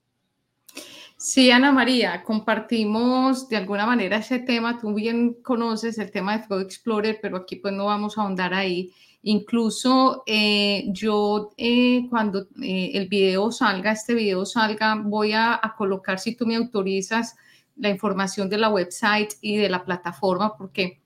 Sí, 1.18 1.50
Ana 1.50 1.72
María, 1.72 2.24
compartimos 2.24 3.48
de 3.50 3.58
alguna 3.58 3.86
manera 3.86 4.18
ese 4.18 4.40
tema. 4.40 4.80
Tú 4.80 4.94
bien 4.94 5.34
conoces 5.42 5.98
el 5.98 6.12
tema 6.12 6.38
de 6.38 6.44
Flow 6.44 6.60
Explorer, 6.60 7.20
pero 7.22 7.38
aquí 7.38 7.56
pues 7.56 7.74
no 7.74 7.86
vamos 7.86 8.18
a 8.18 8.22
ahondar 8.22 8.54
ahí. 8.54 8.94
Incluso 9.28 10.22
eh, 10.28 10.84
yo 10.90 11.50
eh, 11.58 12.06
cuando 12.12 12.42
eh, 12.62 12.92
el 12.94 13.08
video 13.08 13.52
salga, 13.52 13.92
este 13.92 14.14
video 14.14 14.46
salga, 14.46 15.02
voy 15.04 15.32
a, 15.34 15.60
colocar, 15.76 16.20
si 16.20 16.36
tú 16.36 16.46
me 16.46 16.56
autorizas, 16.56 17.36
la 17.76 17.90
información 17.90 18.50
de 18.50 18.60
la 18.60 18.70
website 18.70 19.34
y 19.42 19.58
de 19.58 19.68
la 19.68 19.84
plataforma, 19.84 20.56
porque 20.56 21.02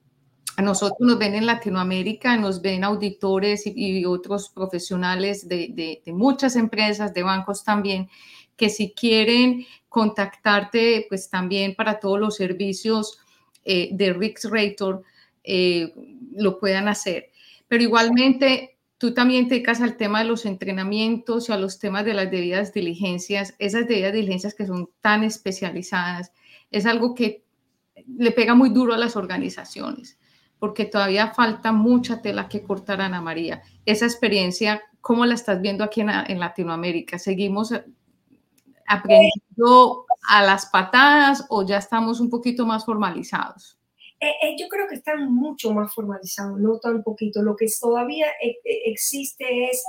a 0.58 0.60
nosotros 0.60 1.00
nos 1.00 1.18
ven 1.18 1.34
en 1.34 1.46
Latinoamérica, 1.46 2.36
nos 2.36 2.60
ven 2.60 2.84
auditores 2.84 3.62
y, 3.64 4.04
otros 4.04 4.50
profesionales 4.50 5.48
de, 5.48 6.02
muchas 6.08 6.56
empresas, 6.56 7.14
de 7.14 7.22
bancos 7.22 7.64
también, 7.64 8.10
que 8.54 8.68
si 8.68 8.92
quieren 8.92 9.64
contactarte, 9.88 11.06
pues 11.08 11.30
también 11.30 11.74
para 11.74 11.98
todos 11.98 12.20
los 12.20 12.36
servicios 12.36 13.18
de 13.64 14.14
Rix 14.14 14.44
Rator, 14.50 15.04
lo 16.34 16.58
puedan 16.60 16.86
hacer. 16.86 17.29
Pero 17.70 17.84
igualmente, 17.84 18.80
tú 18.98 19.14
también 19.14 19.46
te 19.46 19.54
dedicas 19.54 19.80
al 19.80 19.96
tema 19.96 20.18
de 20.18 20.24
los 20.24 20.44
entrenamientos 20.44 21.48
y 21.48 21.52
a 21.52 21.56
los 21.56 21.78
temas 21.78 22.04
de 22.04 22.14
las 22.14 22.28
debidas 22.28 22.72
diligencias, 22.72 23.54
esas 23.60 23.86
debidas 23.86 24.12
diligencias 24.12 24.54
que 24.54 24.66
son 24.66 24.90
tan 25.00 25.22
especializadas, 25.22 26.32
es 26.72 26.84
algo 26.84 27.14
que 27.14 27.44
le 28.18 28.32
pega 28.32 28.56
muy 28.56 28.70
duro 28.70 28.92
a 28.92 28.98
las 28.98 29.14
organizaciones, 29.14 30.18
porque 30.58 30.84
todavía 30.84 31.32
falta 31.32 31.70
mucha 31.70 32.20
tela 32.22 32.48
que 32.48 32.64
cortar, 32.64 33.00
Ana 33.00 33.20
María. 33.20 33.62
Esa 33.86 34.06
experiencia, 34.06 34.82
¿cómo 35.00 35.24
la 35.24 35.34
estás 35.34 35.62
viendo 35.62 35.84
aquí 35.84 36.00
en, 36.00 36.10
en 36.10 36.40
Latinoamérica? 36.40 37.20
¿Seguimos 37.20 37.72
aprendiendo 38.84 40.06
a 40.28 40.42
las 40.42 40.66
patadas 40.66 41.46
o 41.50 41.64
ya 41.64 41.78
estamos 41.78 42.18
un 42.18 42.30
poquito 42.30 42.66
más 42.66 42.84
formalizados? 42.84 43.79
Eh, 44.20 44.32
eh, 44.42 44.56
yo 44.58 44.68
creo 44.68 44.86
que 44.86 44.96
están 44.96 45.32
mucho 45.32 45.72
más 45.72 45.94
formalizados, 45.94 46.60
no 46.60 46.78
tan 46.78 47.02
poquito. 47.02 47.42
Lo 47.42 47.56
que 47.56 47.66
todavía 47.80 48.26
eh, 48.42 48.58
existe 48.84 49.70
es, 49.70 49.82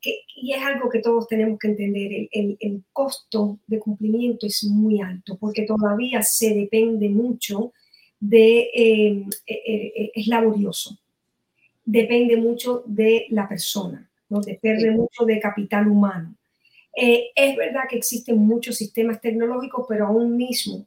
que, 0.00 0.22
y 0.36 0.52
es 0.52 0.62
algo 0.62 0.88
que 0.88 1.00
todos 1.00 1.28
tenemos 1.28 1.58
que 1.58 1.68
entender, 1.68 2.28
el, 2.32 2.56
el, 2.58 2.82
costo 2.92 3.58
de 3.66 3.78
cumplimiento 3.78 4.46
es 4.46 4.64
muy 4.64 5.00
alto 5.00 5.36
porque 5.38 5.62
todavía 5.62 6.22
se 6.22 6.54
depende 6.54 7.08
mucho 7.08 7.72
de, 8.18 8.70
es 9.46 10.26
laborioso, 10.26 10.98
depende 11.84 12.36
mucho 12.36 12.82
de 12.86 13.26
la 13.30 13.48
persona, 13.48 14.10
¿no? 14.28 14.40
depende 14.40 14.90
mucho 14.90 15.24
de 15.24 15.38
capital 15.38 15.86
humano. 15.86 16.34
Eh, 16.94 17.30
es 17.34 17.56
verdad 17.56 17.82
que 17.88 17.96
existen 17.96 18.38
muchos 18.38 18.76
sistemas 18.76 19.20
tecnológicos, 19.20 19.86
pero 19.88 20.06
aún 20.06 20.36
mismo, 20.36 20.86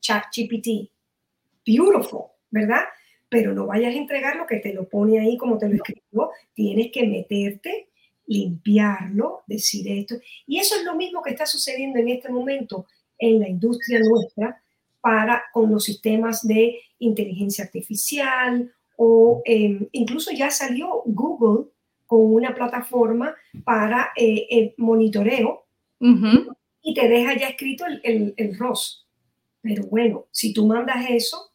ChatGPT, 0.00 0.90
beautiful, 1.66 2.26
¿verdad? 2.50 2.82
Pero 3.28 3.52
no 3.52 3.66
vayas 3.66 3.94
a 3.94 3.98
entregar 3.98 4.36
lo 4.36 4.46
que 4.46 4.56
te 4.56 4.72
lo 4.72 4.88
pone 4.88 5.18
ahí 5.18 5.36
como 5.36 5.58
te 5.58 5.68
lo 5.68 5.76
escribo, 5.76 6.32
tienes 6.54 6.92
que 6.92 7.06
meterte, 7.06 7.88
limpiarlo, 8.26 9.42
decir 9.46 9.86
esto. 9.88 10.16
Y 10.46 10.58
eso 10.58 10.76
es 10.76 10.84
lo 10.84 10.94
mismo 10.94 11.22
que 11.22 11.30
está 11.30 11.46
sucediendo 11.46 11.98
en 11.98 12.08
este 12.08 12.28
momento 12.28 12.86
en 13.18 13.40
la 13.40 13.48
industria 13.48 14.00
nuestra 14.00 14.60
para 15.00 15.44
con 15.52 15.70
los 15.70 15.84
sistemas 15.84 16.46
de 16.46 16.80
inteligencia 16.98 17.64
artificial 17.64 18.72
o 18.96 19.42
eh, 19.44 19.88
incluso 19.92 20.30
ya 20.32 20.50
salió 20.50 21.02
Google 21.04 21.66
con 22.06 22.20
una 22.32 22.54
plataforma 22.54 23.34
para 23.64 24.12
eh, 24.16 24.46
el 24.50 24.74
monitoreo 24.76 25.64
y 26.82 26.92
te 26.92 27.08
deja 27.08 27.36
ya 27.36 27.48
escrito 27.48 27.86
el, 27.86 28.00
el, 28.04 28.34
el, 28.36 28.58
ROS. 28.58 29.06
Pero 29.62 29.84
bueno, 29.84 30.26
si 30.30 30.52
tú 30.52 30.66
mandas 30.66 31.06
eso 31.08 31.50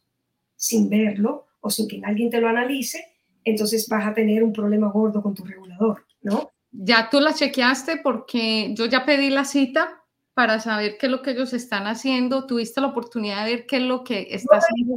sin 0.60 0.88
verlo 0.90 1.46
o 1.60 1.70
sin 1.70 1.88
que 1.88 2.00
alguien 2.04 2.30
te 2.30 2.40
lo 2.40 2.48
analice, 2.48 3.04
entonces 3.44 3.88
vas 3.88 4.06
a 4.06 4.12
tener 4.12 4.44
un 4.44 4.52
problema 4.52 4.90
gordo 4.90 5.22
con 5.22 5.34
tu 5.34 5.44
regulador, 5.44 6.04
¿no? 6.22 6.52
Ya 6.70 7.08
tú 7.10 7.20
la 7.20 7.32
chequeaste 7.34 7.98
porque 8.02 8.74
yo 8.74 8.86
ya 8.86 9.04
pedí 9.04 9.30
la 9.30 9.44
cita 9.44 10.02
para 10.34 10.60
saber 10.60 10.98
qué 10.98 11.06
es 11.06 11.12
lo 11.12 11.22
que 11.22 11.32
ellos 11.32 11.52
están 11.52 11.86
haciendo. 11.86 12.46
¿Tuviste 12.46 12.80
la 12.80 12.88
oportunidad 12.88 13.44
de 13.44 13.56
ver 13.56 13.66
qué 13.66 13.78
es 13.78 13.82
lo 13.82 14.04
que 14.04 14.28
está 14.30 14.58
haciendo 14.58 14.94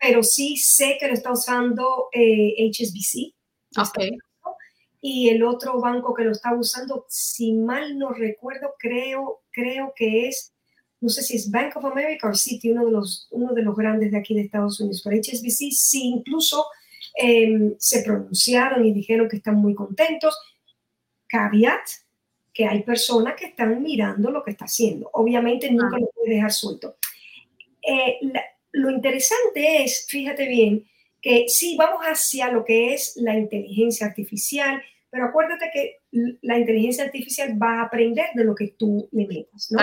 Pero 0.00 0.22
sí 0.22 0.56
sé 0.56 0.96
que 0.98 1.06
lo 1.06 1.14
está 1.14 1.30
usando 1.30 2.08
eh, 2.12 2.54
HSBC. 2.70 3.34
Ok 3.78 3.98
y 5.08 5.28
el 5.28 5.44
otro 5.44 5.80
banco 5.80 6.14
que 6.14 6.24
lo 6.24 6.32
está 6.32 6.52
usando, 6.52 7.06
si 7.08 7.52
mal 7.52 7.96
no 7.96 8.10
recuerdo, 8.10 8.74
creo, 8.76 9.42
creo 9.52 9.92
que 9.94 10.26
es, 10.26 10.52
no 11.00 11.08
sé 11.08 11.22
si 11.22 11.36
es 11.36 11.50
Bank 11.50 11.76
of 11.76 11.84
America 11.84 12.28
o 12.28 12.34
Citi, 12.34 12.70
uno 12.70 12.86
de 12.86 12.92
los, 12.92 13.28
uno 13.30 13.52
de 13.52 13.62
los 13.62 13.76
grandes 13.76 14.10
de 14.10 14.18
aquí 14.18 14.34
de 14.34 14.42
Estados 14.42 14.80
Unidos. 14.80 15.02
Pero 15.04 15.16
HSBC 15.16 15.70
sí 15.72 16.02
incluso 16.04 16.66
eh, 17.20 17.74
se 17.78 18.02
pronunciaron 18.02 18.84
y 18.84 18.92
dijeron 18.92 19.28
que 19.28 19.36
están 19.36 19.56
muy 19.56 19.74
contentos. 19.74 20.38
Caveat, 21.28 21.86
que 22.52 22.66
hay 22.66 22.82
personas 22.82 23.34
que 23.36 23.46
están 23.46 23.82
mirando 23.82 24.30
lo 24.30 24.42
que 24.42 24.52
está 24.52 24.64
haciendo. 24.64 25.10
Obviamente 25.12 25.70
nunca 25.70 25.98
lo 25.98 26.06
puede 26.10 26.34
dejar 26.34 26.52
suelto. 26.52 26.96
Eh, 27.82 28.18
la, 28.22 28.42
lo 28.72 28.90
interesante 28.90 29.82
es, 29.84 30.06
fíjate 30.08 30.46
bien, 30.46 30.86
que 31.20 31.46
sí, 31.48 31.76
vamos 31.76 32.00
hacia 32.02 32.50
lo 32.50 32.64
que 32.64 32.94
es 32.94 33.16
la 33.16 33.36
inteligencia 33.36 34.06
artificial, 34.06 34.82
pero 35.10 35.24
acuérdate 35.24 35.70
que 35.72 35.98
la 36.42 36.58
inteligencia 36.58 37.04
artificial 37.04 37.60
va 37.60 37.80
a 37.80 37.84
aprender 37.84 38.26
de 38.34 38.44
lo 38.44 38.54
que 38.54 38.68
tú 38.78 39.08
le 39.12 39.26
metas. 39.26 39.70
¿no? 39.70 39.80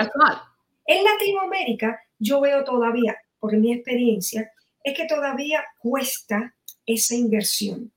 En 0.86 1.04
Latinoamérica, 1.04 2.00
yo 2.18 2.40
veo 2.40 2.64
todavía, 2.64 3.16
por 3.38 3.56
mi 3.56 3.72
experiencia, 3.72 4.50
es 4.82 4.96
que 4.96 5.06
todavía 5.06 5.64
cuesta 5.78 6.54
esa 6.86 7.14
inversión. 7.14 7.92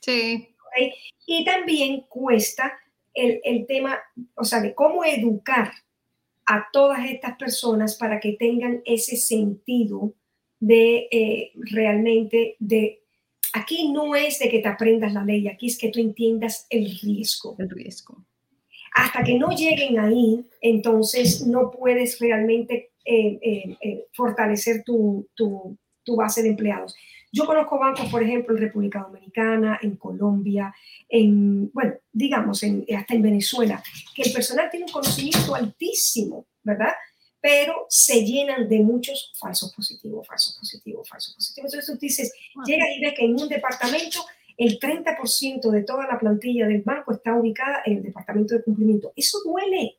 Sí. 0.00 0.48
¿Okay? 0.68 0.92
Y 1.26 1.44
también 1.44 2.02
cuesta 2.08 2.72
el, 3.14 3.40
el, 3.44 3.66
tema, 3.66 3.98
o 4.34 4.44
sea, 4.44 4.60
de 4.60 4.74
cómo 4.74 5.04
educar 5.04 5.72
a 6.46 6.68
todas 6.72 7.08
estas 7.08 7.36
personas 7.36 7.96
para 7.96 8.18
que 8.18 8.32
tengan 8.32 8.82
ese 8.84 9.16
sentido 9.16 10.14
de 10.58 11.08
eh, 11.10 11.52
realmente 11.54 12.56
de 12.58 13.02
aquí 13.52 13.92
no 13.92 14.14
es 14.14 14.38
de 14.38 14.48
que 14.48 14.60
te 14.60 14.68
aprendas 14.68 15.12
la 15.12 15.24
ley, 15.24 15.48
aquí 15.48 15.66
es 15.66 15.78
que 15.78 15.90
tú 15.90 16.00
entiendas 16.00 16.66
el 16.70 16.98
riesgo. 17.00 17.56
El 17.58 17.70
riesgo. 17.70 18.24
Hasta 18.94 19.22
que 19.22 19.38
no 19.38 19.50
lleguen 19.50 19.98
ahí, 19.98 20.44
entonces 20.60 21.46
no 21.46 21.70
puedes 21.70 22.18
realmente 22.18 22.92
eh, 23.04 23.38
eh, 23.42 23.76
eh, 23.80 24.06
fortalecer 24.12 24.84
tu, 24.84 25.28
tu, 25.34 25.76
tu, 26.04 26.16
base 26.16 26.42
de 26.42 26.50
empleados. 26.50 26.94
Yo 27.32 27.46
conozco 27.46 27.78
bancos, 27.78 28.10
por 28.10 28.22
ejemplo, 28.22 28.54
en 28.54 28.62
República 28.62 29.00
Dominicana, 29.00 29.78
en 29.82 29.96
Colombia, 29.96 30.74
en, 31.08 31.70
bueno, 31.72 31.94
digamos, 32.12 32.62
en, 32.62 32.84
hasta 32.96 33.14
en 33.14 33.22
Venezuela, 33.22 33.82
que 34.14 34.22
el 34.22 34.32
personal 34.32 34.68
tiene 34.70 34.86
un 34.86 34.92
conocimiento 34.92 35.54
altísimo, 35.54 36.46
¿verdad? 36.62 36.92
pero 37.42 37.86
se 37.88 38.24
llenan 38.24 38.68
de 38.68 38.78
muchos 38.78 39.32
falsos 39.36 39.74
positivos, 39.74 40.24
falsos 40.28 40.56
positivos, 40.56 41.08
falsos 41.08 41.34
positivos. 41.34 41.74
Entonces 41.74 41.92
tú 41.92 41.98
dices, 42.00 42.32
llega 42.64 42.84
y 42.88 43.00
ves 43.00 43.14
que 43.16 43.24
en 43.24 43.32
un 43.32 43.48
departamento 43.48 44.24
el 44.62 44.78
30% 44.78 45.70
de 45.70 45.82
toda 45.82 46.06
la 46.06 46.18
plantilla 46.18 46.66
del 46.66 46.82
banco 46.82 47.12
está 47.12 47.34
ubicada 47.34 47.82
en 47.84 47.98
el 47.98 48.02
departamento 48.04 48.54
de 48.54 48.62
cumplimiento. 48.62 49.12
Eso 49.16 49.38
duele. 49.44 49.98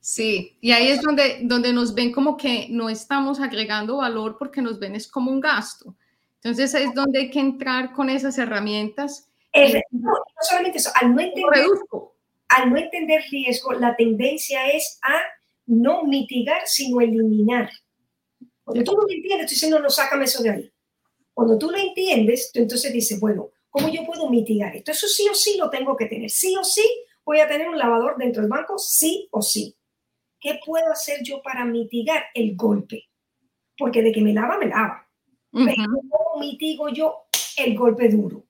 Sí, 0.00 0.56
y 0.60 0.72
ahí 0.72 0.88
es 0.88 1.00
donde, 1.00 1.40
donde 1.42 1.72
nos 1.72 1.94
ven 1.94 2.10
como 2.10 2.36
que 2.36 2.66
no 2.70 2.88
estamos 2.88 3.38
agregando 3.38 3.98
valor 3.98 4.36
porque 4.36 4.60
nos 4.60 4.80
ven 4.80 4.96
es 4.96 5.06
como 5.06 5.30
un 5.30 5.40
gasto. 5.40 5.94
Entonces 6.42 6.74
es 6.74 6.92
donde 6.92 7.20
hay 7.20 7.30
que 7.30 7.38
entrar 7.38 7.92
con 7.92 8.10
esas 8.10 8.36
herramientas. 8.36 9.28
Eh, 9.52 9.80
no, 9.90 10.10
no, 10.10 10.24
solamente 10.40 10.78
eso, 10.78 10.90
al 11.00 11.14
no, 11.14 11.20
entender, 11.20 11.68
al 12.48 12.70
no 12.70 12.76
entender 12.76 13.22
riesgo, 13.30 13.74
la 13.74 13.94
tendencia 13.94 14.68
es 14.72 14.98
a 15.02 15.20
no 15.66 16.02
mitigar, 16.02 16.62
sino 16.64 17.00
eliminar. 17.00 17.70
Cuando 18.64 18.82
tú 18.82 18.96
no 18.96 19.02
lo 19.02 19.12
entiendes, 19.12 19.50
dices, 19.50 19.70
no, 19.70 19.78
no, 19.78 19.88
sácame 19.88 20.24
eso 20.24 20.42
de 20.42 20.50
ahí. 20.50 20.72
Cuando 21.32 21.56
tú 21.56 21.70
lo 21.70 21.78
entiendes, 21.78 22.50
tú 22.52 22.58
entonces 22.58 22.92
dices, 22.92 23.20
bueno, 23.20 23.50
¿cómo 23.72 23.88
yo 23.88 24.04
puedo 24.04 24.28
mitigar 24.28 24.76
esto? 24.76 24.92
Eso 24.92 25.08
sí 25.08 25.26
o 25.28 25.34
sí 25.34 25.56
lo 25.58 25.70
tengo 25.70 25.96
que 25.96 26.06
tener. 26.06 26.30
Sí 26.30 26.54
o 26.56 26.62
sí 26.62 26.84
voy 27.24 27.40
a 27.40 27.48
tener 27.48 27.68
un 27.68 27.78
lavador 27.78 28.16
dentro 28.18 28.42
del 28.42 28.50
banco, 28.50 28.78
sí 28.78 29.28
o 29.32 29.42
sí. 29.42 29.76
¿Qué 30.38 30.60
puedo 30.64 30.92
hacer 30.92 31.20
yo 31.22 31.42
para 31.42 31.64
mitigar 31.64 32.24
el 32.34 32.54
golpe? 32.54 33.08
Porque 33.76 34.02
de 34.02 34.12
que 34.12 34.20
me 34.20 34.34
lava, 34.34 34.58
me 34.58 34.66
lava. 34.66 35.08
Pero 35.50 35.84
¿cómo 36.10 36.40
mitigo 36.40 36.88
yo 36.90 37.26
el 37.56 37.76
golpe 37.76 38.08
duro? 38.08 38.44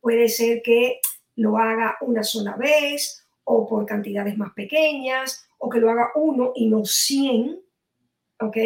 Puede 0.00 0.28
ser 0.28 0.60
que 0.62 1.00
lo 1.36 1.56
haga 1.56 1.96
una 2.00 2.22
sola 2.22 2.56
vez 2.56 3.26
o 3.44 3.66
por 3.68 3.86
cantidades 3.86 4.36
más 4.36 4.52
pequeñas 4.54 5.46
o 5.58 5.68
que 5.68 5.78
lo 5.78 5.90
haga 5.90 6.10
uno 6.16 6.52
y 6.54 6.66
no 6.66 6.84
100, 6.84 7.60
¿ok? 8.40 8.56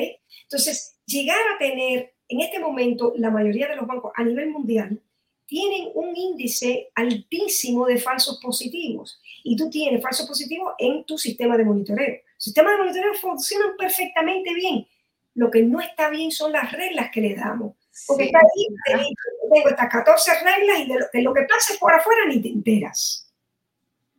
Entonces, 0.44 0.98
llegar 1.04 1.38
a 1.54 1.58
tener, 1.58 2.14
en 2.28 2.40
este 2.40 2.58
momento, 2.58 3.12
la 3.16 3.30
mayoría 3.30 3.68
de 3.68 3.76
los 3.76 3.86
bancos 3.86 4.12
a 4.14 4.24
nivel 4.24 4.50
mundial 4.50 5.02
tienen 5.48 5.88
un 5.94 6.14
índice 6.14 6.90
altísimo 6.94 7.86
de 7.86 7.98
falsos 7.98 8.38
positivos 8.40 9.18
y 9.42 9.56
tú 9.56 9.70
tienes 9.70 10.02
falsos 10.02 10.26
positivos 10.26 10.74
en 10.78 11.04
tu 11.04 11.16
sistema 11.16 11.56
de 11.56 11.64
monitoreo. 11.64 12.20
sistemas 12.36 12.72
de 12.72 12.78
monitoreo 12.78 13.14
funcionan 13.14 13.74
perfectamente 13.78 14.52
bien. 14.52 14.86
Lo 15.34 15.50
que 15.50 15.62
no 15.62 15.80
está 15.80 16.10
bien 16.10 16.30
son 16.30 16.52
las 16.52 16.70
reglas 16.70 17.10
que 17.10 17.22
le 17.22 17.34
damos. 17.34 17.76
Porque 18.06 18.24
está 18.24 18.38
ahí, 18.38 19.08
tengo 19.52 19.68
estas 19.70 19.88
14 19.88 20.30
reglas 20.44 20.80
y 20.80 20.86
de 20.86 20.98
lo, 20.98 21.06
de 21.12 21.22
lo 21.22 21.32
que 21.32 21.42
pasa 21.42 21.74
por 21.80 21.94
afuera 21.94 22.26
ni 22.28 22.42
te 22.42 22.48
enteras. 22.48 23.32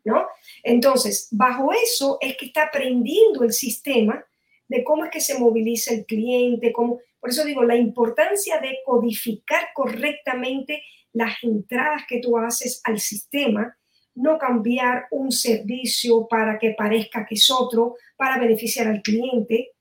¿No? 0.03 0.25
Entonces, 0.63 1.27
bajo 1.29 1.71
eso 1.73 2.17
es 2.21 2.35
que 2.37 2.47
está 2.47 2.63
aprendiendo 2.63 3.43
el 3.43 3.53
sistema 3.53 4.25
de 4.67 4.83
cómo 4.83 5.05
es 5.05 5.11
que 5.11 5.21
se 5.21 5.37
moviliza 5.37 5.93
el 5.93 6.05
cliente, 6.05 6.73
cómo, 6.73 6.99
por 7.19 7.29
eso 7.29 7.45
digo, 7.45 7.63
la 7.63 7.75
importancia 7.75 8.59
de 8.59 8.79
codificar 8.83 9.69
correctamente 9.75 10.81
las 11.13 11.43
entradas 11.43 12.03
que 12.07 12.19
tú 12.19 12.37
haces 12.37 12.81
al 12.83 12.99
sistema, 12.99 13.75
no 14.15 14.37
cambiar 14.37 15.07
un 15.11 15.31
servicio 15.31 16.27
para 16.27 16.57
que 16.59 16.71
parezca 16.71 17.25
que 17.25 17.35
es 17.35 17.49
otro, 17.49 17.95
para 18.17 18.37
beneficiar 18.37 18.87
al 18.87 19.01
cliente, 19.01 19.71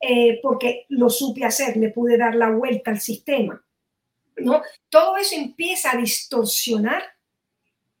eh, 0.00 0.40
porque 0.42 0.86
lo 0.88 1.10
supe 1.10 1.44
hacer, 1.44 1.76
le 1.76 1.90
pude 1.90 2.16
dar 2.16 2.34
la 2.34 2.50
vuelta 2.50 2.90
al 2.90 3.00
sistema. 3.00 3.64
¿no? 4.36 4.62
Todo 4.88 5.16
eso 5.16 5.36
empieza 5.36 5.92
a 5.92 5.96
distorsionar 5.96 7.02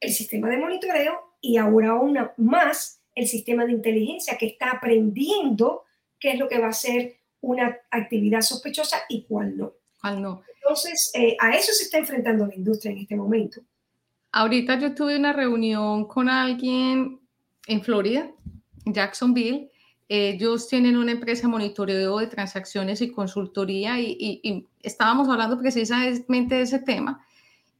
el 0.00 0.12
sistema 0.12 0.48
de 0.48 0.56
monitoreo 0.56 1.36
y 1.40 1.58
ahora 1.58 1.90
aún 1.90 2.18
más 2.38 3.00
el 3.14 3.28
sistema 3.28 3.64
de 3.64 3.72
inteligencia 3.72 4.36
que 4.38 4.46
está 4.46 4.70
aprendiendo 4.70 5.84
qué 6.18 6.32
es 6.32 6.38
lo 6.38 6.48
que 6.48 6.58
va 6.58 6.68
a 6.68 6.72
ser 6.72 7.16
una 7.40 7.78
actividad 7.90 8.40
sospechosa 8.40 9.02
y 9.08 9.24
cuál 9.24 9.56
no. 9.56 9.74
¿Cuál 10.02 10.20
no? 10.20 10.42
Entonces, 10.60 11.10
eh, 11.14 11.36
a 11.40 11.52
eso 11.52 11.72
se 11.72 11.84
está 11.84 11.96
enfrentando 11.96 12.46
la 12.46 12.54
industria 12.54 12.92
en 12.92 12.98
este 12.98 13.16
momento. 13.16 13.62
Ahorita 14.32 14.78
yo 14.78 14.94
tuve 14.94 15.16
una 15.16 15.32
reunión 15.32 16.06
con 16.06 16.28
alguien 16.28 17.20
en 17.66 17.82
Florida, 17.82 18.30
Jacksonville. 18.84 19.70
Ellos 20.08 20.68
tienen 20.68 20.98
una 20.98 21.12
empresa 21.12 21.42
de 21.42 21.48
monitoreo 21.48 22.18
de 22.18 22.26
transacciones 22.26 23.00
y 23.00 23.10
consultoría 23.10 23.98
y, 23.98 24.16
y 24.42 24.66
estábamos 24.82 25.28
hablando 25.30 25.58
precisamente 25.58 26.56
de 26.56 26.62
ese 26.62 26.80
tema 26.80 27.24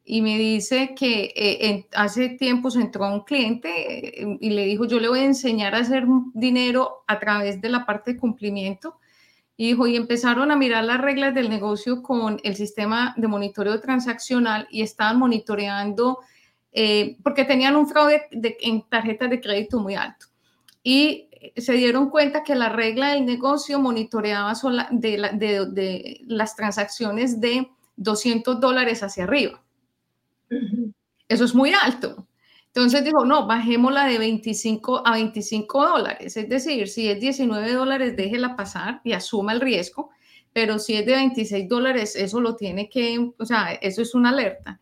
y 0.04 0.20
me 0.20 0.36
dice 0.36 0.94
que 0.96 1.32
eh, 1.36 1.86
hace 1.94 2.30
tiempos 2.30 2.76
entró 2.76 3.06
un 3.12 3.20
cliente 3.20 4.22
eh, 4.22 4.38
y 4.40 4.50
le 4.50 4.64
dijo, 4.64 4.84
yo 4.86 4.98
le 4.98 5.08
voy 5.08 5.20
a 5.20 5.24
enseñar 5.24 5.74
a 5.74 5.78
hacer 5.78 6.06
dinero 6.34 7.04
a 7.06 7.20
través 7.20 7.60
de 7.60 7.68
la 7.68 7.86
parte 7.86 8.12
de 8.12 8.18
cumplimiento. 8.18 8.98
Y 9.56 9.68
dijo, 9.68 9.86
y 9.86 9.96
empezaron 9.96 10.50
a 10.50 10.56
mirar 10.56 10.84
las 10.84 11.00
reglas 11.00 11.34
del 11.34 11.50
negocio 11.50 12.02
con 12.02 12.38
el 12.42 12.56
sistema 12.56 13.14
de 13.16 13.28
monitoreo 13.28 13.80
transaccional 13.80 14.66
y 14.70 14.82
estaban 14.82 15.18
monitoreando, 15.18 16.20
eh, 16.72 17.18
porque 17.22 17.44
tenían 17.44 17.76
un 17.76 17.86
fraude 17.86 18.22
en 18.30 18.82
tarjetas 18.88 19.30
de 19.30 19.40
crédito 19.40 19.78
muy 19.78 19.94
alto. 19.94 20.26
Y 20.82 21.28
se 21.56 21.74
dieron 21.74 22.10
cuenta 22.10 22.42
que 22.42 22.54
la 22.54 22.68
regla 22.68 23.10
del 23.12 23.26
negocio 23.26 23.78
monitoreaba 23.78 24.54
sola 24.54 24.88
de, 24.90 25.30
de, 25.34 25.66
de 25.66 26.20
las 26.26 26.56
transacciones 26.56 27.40
de 27.40 27.68
200 27.96 28.60
dólares 28.60 29.02
hacia 29.02 29.24
arriba. 29.24 29.62
Eso 31.28 31.44
es 31.44 31.54
muy 31.54 31.72
alto. 31.72 32.26
Entonces 32.74 33.04
dijo, 33.04 33.26
no, 33.26 33.46
bajémosla 33.46 34.06
de 34.06 34.16
25 34.18 35.06
a 35.06 35.12
25 35.12 35.88
dólares. 35.88 36.36
Es 36.38 36.48
decir, 36.48 36.88
si 36.88 37.10
es 37.10 37.20
19 37.20 37.70
dólares, 37.72 38.16
déjela 38.16 38.56
pasar 38.56 39.02
y 39.04 39.12
asuma 39.12 39.52
el 39.52 39.60
riesgo. 39.60 40.10
Pero 40.54 40.78
si 40.78 40.94
es 40.94 41.04
de 41.04 41.14
26 41.14 41.68
dólares, 41.68 42.16
eso 42.16 42.40
lo 42.40 42.56
tiene 42.56 42.88
que, 42.88 43.18
o 43.38 43.44
sea, 43.44 43.72
eso 43.72 44.00
es 44.00 44.14
una 44.14 44.30
alerta. 44.30 44.80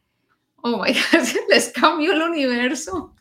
Oh 0.63 0.83
my 0.83 0.93
God, 1.13 1.29
les 1.49 1.71
cambió 1.71 2.13
el 2.13 2.23
universo. 2.23 3.15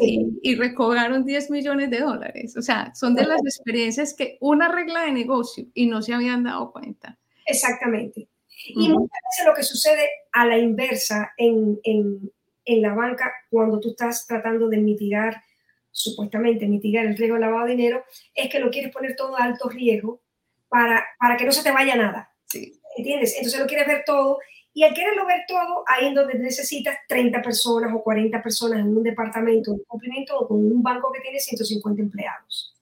Y, 0.00 0.38
y, 0.42 0.54
recobraron 0.54 1.24
10 1.24 1.50
millones 1.50 1.90
de 1.90 1.98
dólares. 1.98 2.56
O 2.56 2.62
sea, 2.62 2.94
son 2.94 3.16
de 3.16 3.24
las 3.24 3.40
experiencias 3.40 4.14
que 4.14 4.38
una 4.40 4.68
regla 4.68 5.02
de 5.02 5.12
negocio 5.12 5.66
y 5.74 5.86
no 5.86 6.02
se 6.02 6.14
habían 6.14 6.44
dado 6.44 6.70
cuenta. 6.70 7.18
Exactamente. 7.44 8.28
Y 8.68 8.88
muchas 8.88 9.18
veces 9.30 9.46
lo 9.46 9.54
que 9.54 9.62
sucede 9.62 10.08
a 10.32 10.46
la 10.46 10.58
inversa 10.58 11.32
en, 11.36 11.80
en, 11.82 12.30
en, 12.68 12.82
la 12.82 12.94
banca 12.94 13.32
cuando 13.50 13.80
tú 13.80 13.90
estás 13.90 14.26
tratando 14.26 14.68
de 14.68 14.78
mitigar, 14.78 15.42
supuestamente 15.90 16.66
mitigar 16.66 17.06
el 17.06 17.16
riesgo 17.16 17.34
de 17.34 17.40
lavado 17.40 17.66
de 17.66 17.76
dinero, 17.76 18.04
es 18.34 18.48
que 18.48 18.60
lo 18.60 18.70
quieres 18.70 18.92
poner 18.92 19.16
todo 19.16 19.36
a 19.36 19.44
alto 19.44 19.68
riesgo 19.68 20.20
para, 20.68 21.04
para 21.18 21.36
que 21.36 21.44
no 21.44 21.52
se 21.52 21.62
te 21.62 21.72
vaya 21.72 21.96
nada. 21.96 22.30
Sí. 22.46 22.80
¿Entiendes? 22.96 23.34
Entonces 23.36 23.60
lo 23.60 23.66
quieres 23.66 23.86
ver 23.86 24.02
todo 24.04 24.38
y 24.78 24.84
al 24.84 24.94
quererlo 24.94 25.26
ver 25.26 25.40
todo, 25.48 25.82
ahí 25.88 26.06
en 26.06 26.14
donde 26.14 26.38
necesitas 26.38 26.96
30 27.08 27.42
personas 27.42 27.92
o 27.92 28.00
40 28.00 28.40
personas 28.40 28.78
en 28.78 28.96
un 28.96 29.02
departamento 29.02 29.72
de 29.72 29.82
cumplimiento 29.84 30.38
o 30.38 30.46
con 30.46 30.58
un 30.58 30.82
banco 30.82 31.10
que 31.10 31.20
tiene 31.20 31.40
150 31.40 32.00
empleados. 32.00 32.76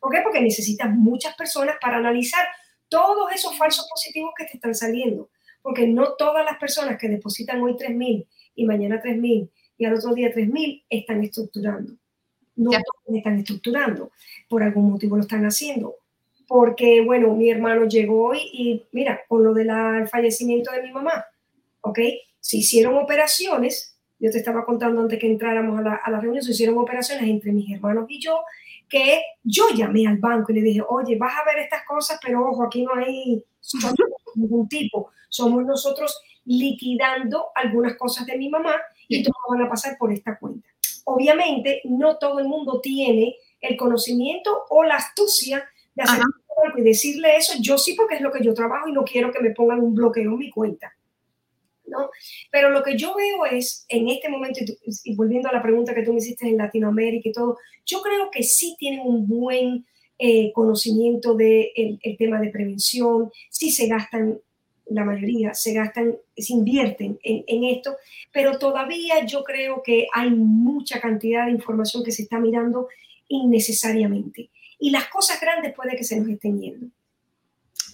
¿Por 0.00 0.10
qué? 0.10 0.22
Porque 0.22 0.40
necesitas 0.40 0.90
muchas 0.90 1.36
personas 1.36 1.76
para 1.80 1.98
analizar 1.98 2.46
todos 2.88 3.30
esos 3.32 3.58
falsos 3.58 3.86
positivos 3.90 4.32
que 4.34 4.44
te 4.44 4.56
están 4.56 4.74
saliendo, 4.74 5.28
porque 5.60 5.86
no 5.86 6.14
todas 6.14 6.44
las 6.46 6.56
personas 6.56 6.96
que 6.98 7.08
depositan 7.08 7.60
hoy 7.60 7.74
3.000 7.74 8.26
y 8.54 8.64
mañana 8.64 9.02
3.000 9.02 9.50
y 9.76 9.84
al 9.84 9.94
otro 9.94 10.14
día 10.14 10.32
3.000 10.32 10.84
están 10.88 11.22
estructurando. 11.22 11.94
No 12.56 12.70
todos 12.70 13.16
están 13.16 13.38
estructurando, 13.38 14.12
por 14.48 14.62
algún 14.62 14.90
motivo 14.90 15.16
lo 15.16 15.22
están 15.22 15.44
haciendo. 15.44 15.96
Porque, 16.46 17.00
bueno, 17.00 17.34
mi 17.34 17.50
hermano 17.50 17.86
llegó 17.86 18.28
hoy 18.28 18.38
y 18.52 18.84
mira, 18.92 19.20
con 19.28 19.42
lo 19.42 19.54
del 19.54 19.70
fallecimiento 20.08 20.70
de 20.72 20.82
mi 20.82 20.92
mamá, 20.92 21.24
¿ok? 21.80 21.98
Se 22.38 22.58
hicieron 22.58 22.96
operaciones, 22.96 23.98
yo 24.18 24.30
te 24.30 24.38
estaba 24.38 24.64
contando 24.64 25.00
antes 25.00 25.18
que 25.18 25.26
entráramos 25.26 25.78
a 25.78 25.82
la, 25.82 25.94
a 25.94 26.10
la 26.10 26.20
reunión, 26.20 26.44
se 26.44 26.52
hicieron 26.52 26.78
operaciones 26.78 27.28
entre 27.28 27.50
mis 27.50 27.72
hermanos 27.74 28.06
y 28.08 28.20
yo 28.20 28.38
que 28.88 29.22
yo 29.42 29.68
llamé 29.74 30.06
al 30.06 30.18
banco 30.18 30.52
y 30.52 30.56
le 30.56 30.62
dije, 30.62 30.82
oye, 30.88 31.16
vas 31.16 31.34
a 31.36 31.44
ver 31.44 31.62
estas 31.62 31.84
cosas, 31.86 32.18
pero 32.22 32.48
ojo, 32.48 32.64
aquí 32.64 32.82
no 32.82 32.94
hay 32.94 33.44
ningún 34.34 34.68
tipo. 34.68 35.10
Somos 35.28 35.64
nosotros 35.64 36.16
liquidando 36.44 37.46
algunas 37.54 37.96
cosas 37.96 38.26
de 38.26 38.36
mi 38.36 38.48
mamá 38.48 38.76
y 39.08 39.22
todos 39.22 39.36
van 39.48 39.62
a 39.62 39.68
pasar 39.68 39.96
por 39.98 40.12
esta 40.12 40.38
cuenta. 40.38 40.68
Obviamente, 41.04 41.82
no 41.84 42.16
todo 42.18 42.38
el 42.38 42.46
mundo 42.46 42.80
tiene 42.80 43.36
el 43.60 43.76
conocimiento 43.76 44.64
o 44.70 44.84
la 44.84 44.96
astucia 44.96 45.68
de 45.94 46.02
hacer 46.02 46.22
y 46.76 46.82
decirle 46.82 47.36
eso. 47.36 47.54
Yo 47.60 47.78
sí, 47.78 47.94
porque 47.94 48.16
es 48.16 48.20
lo 48.20 48.32
que 48.32 48.42
yo 48.42 48.54
trabajo 48.54 48.88
y 48.88 48.92
no 48.92 49.04
quiero 49.04 49.32
que 49.32 49.40
me 49.40 49.50
pongan 49.50 49.80
un 49.80 49.94
bloqueo 49.94 50.32
en 50.32 50.38
mi 50.38 50.50
cuenta. 50.50 50.94
¿No? 51.86 52.10
Pero 52.50 52.70
lo 52.70 52.82
que 52.82 52.96
yo 52.96 53.14
veo 53.14 53.46
es, 53.46 53.84
en 53.88 54.08
este 54.08 54.28
momento, 54.28 54.60
y, 55.04 55.14
volviendo 55.14 55.48
a 55.48 55.52
la 55.52 55.62
pregunta 55.62 55.94
que 55.94 56.02
tú 56.02 56.12
me 56.12 56.18
hiciste 56.18 56.48
en 56.48 56.58
Latinoamérica 56.58 57.28
y 57.28 57.32
todo, 57.32 57.58
yo 57.84 58.00
creo 58.02 58.30
que 58.30 58.42
sí 58.42 58.76
tienen 58.78 59.00
un 59.04 59.26
buen 59.26 59.86
eh, 60.18 60.52
conocimiento 60.52 61.34
del 61.34 61.72
de 61.76 61.98
el 62.02 62.16
tema 62.16 62.40
de 62.40 62.50
prevención, 62.50 63.30
sí 63.50 63.70
se 63.70 63.86
gastan, 63.86 64.38
la 64.86 65.04
mayoría 65.04 65.54
se 65.54 65.72
gastan, 65.72 66.16
se 66.36 66.52
invierten 66.52 67.18
en, 67.22 67.44
en 67.46 67.64
esto, 67.64 67.96
pero 68.32 68.58
todavía 68.58 69.24
yo 69.26 69.42
creo 69.42 69.82
que 69.82 70.06
hay 70.12 70.30
mucha 70.30 71.00
cantidad 71.00 71.46
de 71.46 71.52
información 71.52 72.04
que 72.04 72.12
se 72.12 72.22
está 72.22 72.38
mirando 72.38 72.88
innecesariamente. 73.28 74.50
Y 74.78 74.90
las 74.90 75.08
cosas 75.08 75.40
grandes 75.40 75.74
puede 75.74 75.96
que 75.96 76.04
se 76.04 76.20
nos 76.20 76.28
estén 76.28 76.60
yendo. 76.60 76.86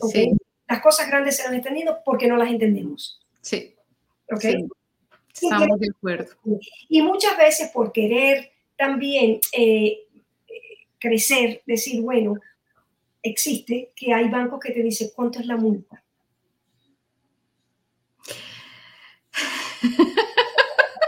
¿okay? 0.00 0.32
Las 0.68 0.80
cosas 0.80 1.08
grandes 1.08 1.36
se 1.36 1.44
nos 1.44 1.54
están 1.54 1.74
yendo 1.74 1.98
porque 2.04 2.26
no 2.26 2.36
las 2.36 2.50
entendemos. 2.50 3.20
Sí. 3.40 3.74
¿Ok? 4.30 4.44
estamos 5.32 5.80
de 5.80 5.88
acuerdo. 5.96 6.34
Y 6.88 7.02
muchas 7.02 7.36
veces 7.36 7.70
por 7.70 7.92
querer 7.92 8.50
también 8.76 9.40
eh, 9.52 10.06
crecer, 10.98 11.62
decir, 11.66 12.00
bueno, 12.02 12.34
existe 13.22 13.92
que 13.94 14.12
hay 14.12 14.28
bancos 14.28 14.60
que 14.60 14.72
te 14.72 14.82
dicen 14.82 15.10
cuánto 15.14 15.40
es 15.40 15.46
la 15.46 15.56
multa. 15.56 16.02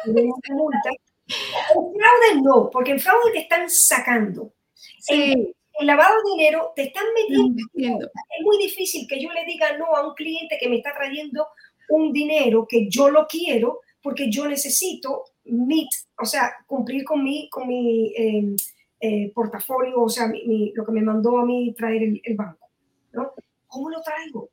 multa. 0.06 0.90
El 1.26 1.74
fraude 1.74 2.42
no, 2.42 2.70
porque 2.70 2.92
en 2.92 3.00
fraude 3.00 3.32
te 3.32 3.40
están 3.40 3.68
sacando. 3.70 4.52
Sí. 4.74 5.32
El, 5.32 5.86
lavado 5.86 6.14
de 6.16 6.30
dinero 6.36 6.72
te 6.76 6.82
están 6.84 7.04
metiendo. 7.14 8.06
Es 8.06 8.44
muy 8.44 8.58
difícil 8.58 9.06
que 9.08 9.20
yo 9.20 9.32
le 9.32 9.44
diga 9.44 9.76
no 9.78 9.86
a 9.96 10.06
un 10.06 10.14
cliente 10.14 10.56
que 10.60 10.68
me 10.68 10.76
está 10.76 10.94
trayendo 10.94 11.48
un 11.88 12.12
dinero 12.12 12.66
que 12.68 12.88
yo 12.88 13.10
lo 13.10 13.26
quiero 13.26 13.80
porque 14.02 14.30
yo 14.30 14.48
necesito 14.48 15.24
meet, 15.44 15.88
o 16.18 16.24
sea, 16.24 16.52
cumplir 16.66 17.04
con 17.04 17.22
mi, 17.22 17.48
con 17.48 17.68
mi 17.68 18.12
em, 18.16 18.56
eh, 19.00 19.32
portafolio, 19.34 20.02
o 20.02 20.08
sea, 20.08 20.30
lo 20.74 20.84
que 20.84 20.92
me 20.92 21.02
mandó 21.02 21.38
a 21.38 21.44
mí 21.44 21.74
traer 21.76 22.02
el, 22.22 22.36
banco. 22.36 22.68
¿no? 23.12 23.32
¿Cómo 23.66 23.90
lo 23.90 24.00
traigo? 24.02 24.50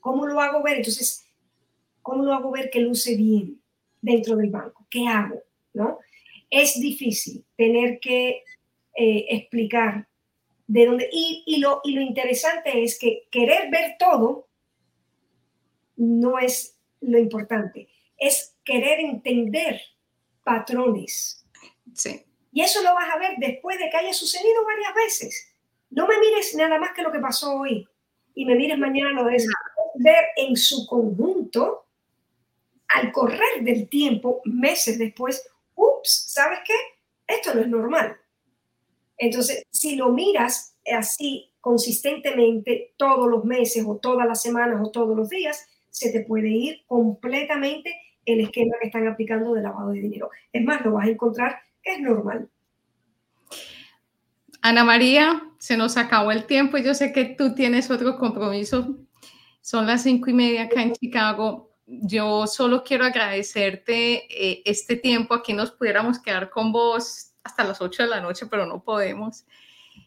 ¿Cómo 0.00 0.26
lo 0.26 0.40
hago 0.40 0.62
ver? 0.62 0.78
Entonces, 0.78 1.26
¿cómo 2.02 2.24
lo 2.24 2.32
hago 2.32 2.50
ver 2.50 2.70
que 2.70 2.80
luce 2.80 3.16
bien 3.16 3.60
dentro 4.00 4.36
del 4.36 4.50
banco? 4.50 4.86
¿Qué 4.90 5.06
hago? 5.06 5.42
¿No? 5.74 5.98
Es 6.50 6.80
difícil 6.80 7.44
tener 7.56 7.98
que 8.00 8.42
eh, 8.94 9.26
explicar 9.30 10.08
de 10.66 10.86
dónde. 10.86 11.08
Y, 11.12 11.42
y, 11.46 11.58
lo, 11.58 11.80
y 11.84 11.92
lo 11.92 12.00
interesante 12.00 12.82
es 12.82 12.98
que 12.98 13.26
querer 13.30 13.70
ver 13.70 13.96
todo 13.98 14.46
no 15.96 16.38
es 16.38 16.78
lo 17.00 17.18
importante, 17.18 17.88
es 18.16 18.54
querer 18.64 19.00
entender 19.00 19.80
patrones. 20.44 21.44
Sí. 21.94 22.22
Y 22.52 22.62
eso 22.62 22.82
lo 22.82 22.94
vas 22.94 23.14
a 23.14 23.18
ver 23.18 23.32
después 23.38 23.78
de 23.78 23.90
que 23.90 23.96
haya 23.96 24.12
sucedido 24.12 24.64
varias 24.64 24.94
veces. 24.94 25.48
No 25.90 26.06
me 26.06 26.18
mires 26.18 26.54
nada 26.54 26.78
más 26.78 26.92
que 26.92 27.02
lo 27.02 27.12
que 27.12 27.18
pasó 27.18 27.54
hoy 27.54 27.86
y 28.34 28.44
me 28.44 28.54
mires 28.54 28.78
mañana 28.78 29.10
lo 29.12 29.24
de 29.24 29.44
ver 29.96 30.24
en 30.36 30.56
su 30.56 30.86
conjunto 30.86 31.86
al 32.88 33.12
correr 33.12 33.62
del 33.62 33.88
tiempo, 33.88 34.40
meses 34.44 34.98
después, 34.98 35.46
ups, 35.74 36.26
¿sabes 36.28 36.60
qué? 36.64 36.74
Esto 37.26 37.54
no 37.54 37.62
es 37.62 37.68
normal. 37.68 38.16
Entonces, 39.18 39.64
si 39.70 39.96
lo 39.96 40.10
miras 40.10 40.76
así 40.86 41.52
consistentemente 41.60 42.94
todos 42.96 43.28
los 43.28 43.44
meses 43.44 43.84
o 43.86 43.96
todas 43.96 44.26
las 44.26 44.40
semanas 44.40 44.80
o 44.82 44.90
todos 44.90 45.16
los 45.16 45.28
días, 45.28 45.66
se 45.96 46.12
te 46.12 46.20
puede 46.20 46.50
ir 46.50 46.84
completamente 46.86 47.94
el 48.26 48.40
esquema 48.40 48.74
que 48.80 48.88
están 48.88 49.08
aplicando 49.08 49.54
de 49.54 49.62
lavado 49.62 49.90
de 49.92 50.00
dinero. 50.00 50.28
Es 50.52 50.62
más, 50.62 50.84
lo 50.84 50.92
vas 50.92 51.06
a 51.06 51.10
encontrar 51.10 51.56
es 51.82 52.00
normal. 52.00 52.50
Ana 54.60 54.84
María, 54.84 55.42
se 55.58 55.76
nos 55.76 55.96
acabó 55.96 56.32
el 56.32 56.44
tiempo 56.44 56.76
y 56.76 56.82
yo 56.82 56.92
sé 56.94 57.12
que 57.12 57.24
tú 57.24 57.54
tienes 57.54 57.90
otro 57.90 58.18
compromiso. 58.18 58.98
Son 59.62 59.86
las 59.86 60.02
cinco 60.02 60.28
y 60.28 60.34
media 60.34 60.64
acá 60.64 60.82
en 60.82 60.92
Chicago. 60.92 61.72
Yo 61.86 62.46
solo 62.46 62.82
quiero 62.82 63.04
agradecerte 63.04 64.26
eh, 64.28 64.62
este 64.66 64.96
tiempo. 64.96 65.34
Aquí 65.34 65.54
nos 65.54 65.70
pudiéramos 65.70 66.18
quedar 66.18 66.50
con 66.50 66.72
vos 66.72 67.32
hasta 67.44 67.64
las 67.64 67.80
ocho 67.80 68.02
de 68.02 68.08
la 68.10 68.20
noche, 68.20 68.46
pero 68.50 68.66
no 68.66 68.82
podemos. 68.82 69.46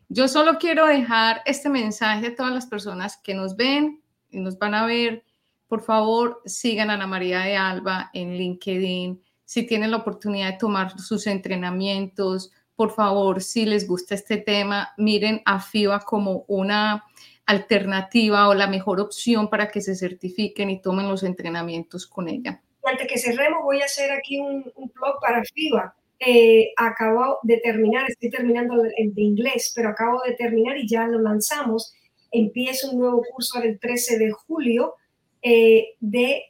Yo 0.10 0.28
solo 0.28 0.58
quiero 0.60 0.86
dejar 0.86 1.42
este 1.46 1.70
mensaje 1.70 2.28
a 2.28 2.36
todas 2.36 2.54
las 2.54 2.68
personas 2.68 3.18
que 3.18 3.34
nos 3.34 3.56
ven 3.56 4.04
y 4.30 4.40
nos 4.40 4.60
van 4.60 4.76
a 4.76 4.86
ver. 4.86 5.24
Por 5.70 5.82
favor, 5.82 6.42
sigan 6.46 6.90
a 6.90 6.96
Ana 6.96 7.06
María 7.06 7.42
de 7.42 7.56
Alba 7.56 8.10
en 8.14 8.36
LinkedIn. 8.36 9.22
Si 9.46 9.68
tienen 9.68 9.92
la 9.92 9.98
oportunidad 9.98 10.54
de 10.54 10.58
tomar 10.58 11.00
sus 11.00 11.28
entrenamientos, 11.28 12.52
por 12.76 12.92
favor, 12.92 13.40
si 13.44 13.66
les 13.66 13.88
gusta 13.88 14.16
este 14.16 14.38
tema, 14.38 14.90
miren 14.98 15.44
a 15.46 15.60
FIBA 15.60 16.00
como 16.00 16.44
una 16.48 17.06
alternativa 17.46 18.48
o 18.48 18.56
la 18.56 18.66
mejor 18.66 19.00
opción 19.00 19.48
para 19.48 19.70
que 19.70 19.82
se 19.82 19.96
certifiquen 19.96 20.72
y 20.72 20.82
tomen 20.82 21.08
los 21.08 21.22
entrenamientos 21.22 22.08
con 22.08 22.30
ella. 22.30 22.64
Antes 22.84 23.08
que 23.08 23.20
cerremos, 23.20 23.62
voy 23.64 23.82
a 23.82 23.86
hacer 23.86 24.12
aquí 24.12 24.40
un, 24.40 24.64
blog 24.74 25.20
para 25.22 25.44
FIBA. 25.44 25.96
Eh, 26.20 26.72
acabo 26.78 27.38
de 27.44 27.58
terminar, 27.58 28.10
estoy 28.10 28.32
terminando 28.32 28.82
el 28.98 29.14
de 29.14 29.22
inglés, 29.22 29.72
pero 29.76 29.90
acabo 29.90 30.22
de 30.26 30.34
terminar 30.34 30.80
y 30.80 30.88
ya 30.88 31.06
lo 31.06 31.20
lanzamos. 31.20 31.94
Empiezo 32.32 32.90
un 32.90 33.00
nuevo 33.02 33.22
curso 33.32 33.62
el 33.62 33.78
13 33.80 34.18
de 34.18 34.32
julio 34.32 34.96
eh, 35.42 35.96
de 36.00 36.44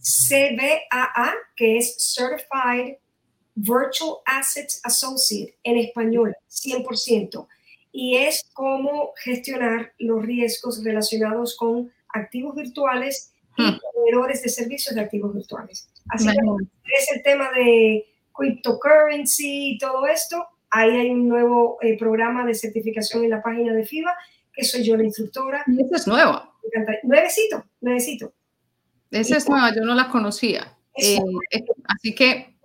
CBAA, 0.00 1.34
que 1.56 1.78
es 1.78 2.14
Certified 2.14 2.96
Virtual 3.54 4.16
Assets 4.26 4.80
Associate 4.84 5.56
en 5.62 5.78
español, 5.78 6.36
100%, 6.50 7.46
y 7.92 8.16
es 8.16 8.44
cómo 8.52 9.12
gestionar 9.22 9.92
los 9.98 10.22
riesgos 10.24 10.82
relacionados 10.82 11.56
con 11.56 11.92
activos 12.08 12.54
virtuales 12.54 13.32
y 13.56 13.62
hmm. 13.62 13.78
proveedores 13.78 14.42
de 14.42 14.48
servicios 14.48 14.94
de 14.94 15.00
activos 15.00 15.34
virtuales. 15.34 15.88
Así 16.08 16.26
que 16.26 16.98
es 16.98 17.12
el 17.14 17.22
tema 17.22 17.50
de 17.52 18.04
cryptocurrency 18.34 19.74
y 19.74 19.78
todo 19.78 20.06
esto. 20.06 20.46
Ahí 20.70 20.90
hay 20.90 21.10
un 21.10 21.28
nuevo 21.28 21.78
eh, 21.80 21.96
programa 21.96 22.44
de 22.44 22.54
certificación 22.54 23.24
en 23.24 23.30
la 23.30 23.42
página 23.42 23.72
de 23.72 23.84
FIBA, 23.84 24.12
que 24.52 24.64
soy 24.64 24.82
yo 24.82 24.96
la 24.96 25.04
instructora. 25.04 25.64
Y 25.66 25.82
eso 25.82 25.94
es 25.94 26.06
nuevo. 26.06 26.53
Nuevecito, 27.02 27.64
nuevecito. 27.80 28.32
Esa 29.10 29.36
es 29.36 29.48
nueva, 29.48 29.74
yo 29.74 29.82
no 29.82 29.94
la 29.94 30.08
conocía. 30.08 30.76
Eh, 30.96 31.18
así 31.88 32.14
que 32.14 32.56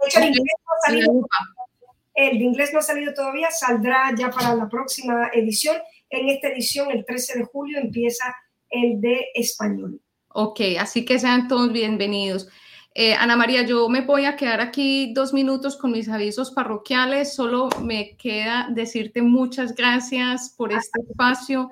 el 2.15 2.37
de 2.37 2.43
inglés 2.43 2.71
no 2.73 2.79
ha 2.79 2.81
salido 2.81 3.13
todavía, 3.13 3.49
saldrá 3.51 4.13
ya 4.17 4.29
para 4.29 4.55
la 4.55 4.67
próxima 4.67 5.29
edición. 5.33 5.77
En 6.09 6.27
esta 6.29 6.49
edición, 6.49 6.91
el 6.91 7.05
13 7.05 7.39
de 7.39 7.45
julio, 7.45 7.79
empieza 7.79 8.35
el 8.69 8.99
de 8.99 9.27
español. 9.33 10.01
Ok, 10.29 10.61
así 10.79 11.05
que 11.05 11.19
sean 11.19 11.47
todos 11.47 11.71
bienvenidos. 11.71 12.49
Eh, 12.93 13.13
Ana 13.13 13.35
María, 13.35 13.61
yo 13.61 13.87
me 13.87 14.01
voy 14.01 14.25
a 14.25 14.35
quedar 14.35 14.61
aquí 14.61 15.13
dos 15.13 15.33
minutos 15.33 15.77
con 15.77 15.91
mis 15.91 16.09
avisos 16.09 16.51
parroquiales. 16.51 17.33
Solo 17.33 17.69
me 17.81 18.17
queda 18.17 18.67
decirte 18.71 19.21
muchas 19.21 19.75
gracias 19.75 20.53
por 20.57 20.73
este 20.73 21.01
espacio. 21.07 21.69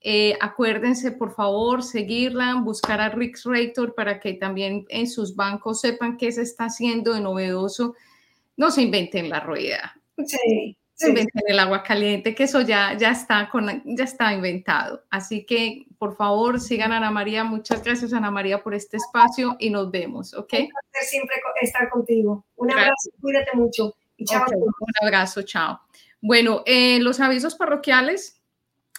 Eh, 0.00 0.36
acuérdense, 0.40 1.10
por 1.10 1.34
favor, 1.34 1.82
seguirla, 1.82 2.54
buscar 2.62 3.00
a 3.00 3.08
Rix 3.08 3.44
Rator 3.44 3.94
para 3.94 4.20
que 4.20 4.34
también 4.34 4.86
en 4.88 5.08
sus 5.08 5.34
bancos 5.34 5.80
sepan 5.80 6.16
qué 6.16 6.30
se 6.30 6.42
está 6.42 6.66
haciendo 6.66 7.14
de 7.14 7.20
novedoso. 7.20 7.94
No 8.56 8.70
se 8.70 8.82
inventen 8.82 9.28
la 9.28 9.40
rueda. 9.40 10.00
Sí, 10.24 10.76
se 10.94 11.08
inventen 11.08 11.42
el 11.46 11.58
agua 11.58 11.82
caliente, 11.82 12.34
que 12.34 12.44
eso 12.44 12.60
ya, 12.60 12.96
ya, 12.96 13.10
está 13.10 13.48
con, 13.50 13.82
ya 13.84 14.04
está 14.04 14.32
inventado. 14.32 15.04
Así 15.10 15.44
que, 15.44 15.86
por 15.98 16.16
favor, 16.16 16.60
sigan 16.60 16.92
a 16.92 16.96
Ana 16.96 17.10
María. 17.10 17.44
Muchas 17.44 17.82
gracias, 17.82 18.12
Ana 18.12 18.30
María, 18.30 18.62
por 18.62 18.74
este 18.74 18.96
espacio 18.96 19.56
y 19.58 19.70
nos 19.70 19.90
vemos, 19.90 20.34
¿ok? 20.34 20.52
Un 20.52 20.68
placer 20.68 21.08
siempre 21.08 21.36
estar 21.62 21.88
contigo. 21.88 22.44
Un 22.56 22.72
abrazo, 22.72 23.10
cuídate 23.20 23.56
mucho. 23.56 23.94
Y 24.16 24.24
chao. 24.24 24.44
un 24.50 25.06
abrazo, 25.06 25.42
chao. 25.42 25.80
Bueno, 26.20 26.62
eh, 26.66 26.98
los 27.00 27.20
avisos 27.20 27.54
parroquiales 27.54 28.37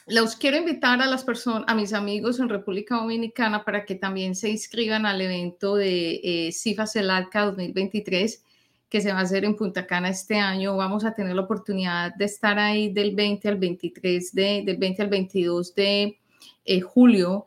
los 0.09 0.35
quiero 0.35 0.57
invitar 0.57 1.01
a 1.01 1.07
las 1.07 1.23
personas, 1.23 1.65
a 1.67 1.75
mis 1.75 1.93
amigos 1.93 2.39
en 2.39 2.49
República 2.49 2.95
Dominicana 2.95 3.63
para 3.63 3.85
que 3.85 3.95
también 3.95 4.35
se 4.35 4.49
inscriban 4.49 5.05
al 5.05 5.21
evento 5.21 5.75
de 5.75 6.19
eh, 6.23 6.51
CIFA 6.51 6.87
CELACA 6.87 7.45
2023 7.45 8.43
que 8.89 9.01
se 9.01 9.11
va 9.13 9.19
a 9.19 9.21
hacer 9.21 9.45
en 9.45 9.55
Punta 9.55 9.85
Cana 9.85 10.09
este 10.09 10.35
año. 10.35 10.75
Vamos 10.75 11.05
a 11.05 11.13
tener 11.13 11.35
la 11.35 11.43
oportunidad 11.43 12.15
de 12.15 12.25
estar 12.25 12.57
ahí 12.57 12.91
del 12.91 13.13
20 13.13 13.47
al 13.47 13.57
23, 13.57 14.33
de, 14.33 14.63
del 14.65 14.77
20 14.77 15.01
al 15.03 15.09
22 15.09 15.75
de 15.75 16.19
eh, 16.65 16.81
julio, 16.81 17.45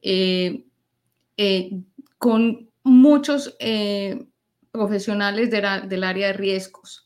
eh, 0.00 0.62
con 2.16 2.70
muchos 2.84 3.56
profesionales 4.70 5.50
del 5.50 6.04
área 6.04 6.28
de 6.28 6.32
riesgos. 6.32 7.03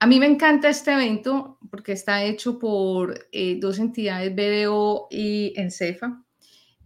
A 0.00 0.06
mí 0.06 0.20
me 0.20 0.26
encanta 0.26 0.68
este 0.68 0.92
evento 0.92 1.58
porque 1.70 1.92
está 1.92 2.22
hecho 2.22 2.58
por 2.58 3.26
eh, 3.32 3.58
dos 3.60 3.80
entidades, 3.80 4.34
BDO 4.34 5.08
y 5.10 5.52
Encefa, 5.56 6.22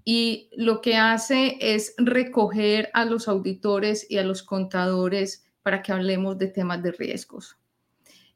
y 0.03 0.49
lo 0.57 0.81
que 0.81 0.97
hace 0.97 1.59
es 1.61 1.95
recoger 1.99 2.89
a 2.95 3.05
los 3.05 3.29
auditores 3.29 4.11
y 4.11 4.17
a 4.17 4.25
los 4.25 4.43
contadores 4.43 5.45
para 5.63 5.83
que 5.83 5.93
hablemos 5.93 6.39
de 6.39 6.49
temas 6.49 6.83
de 6.83 6.93
riesgos. 6.93 7.59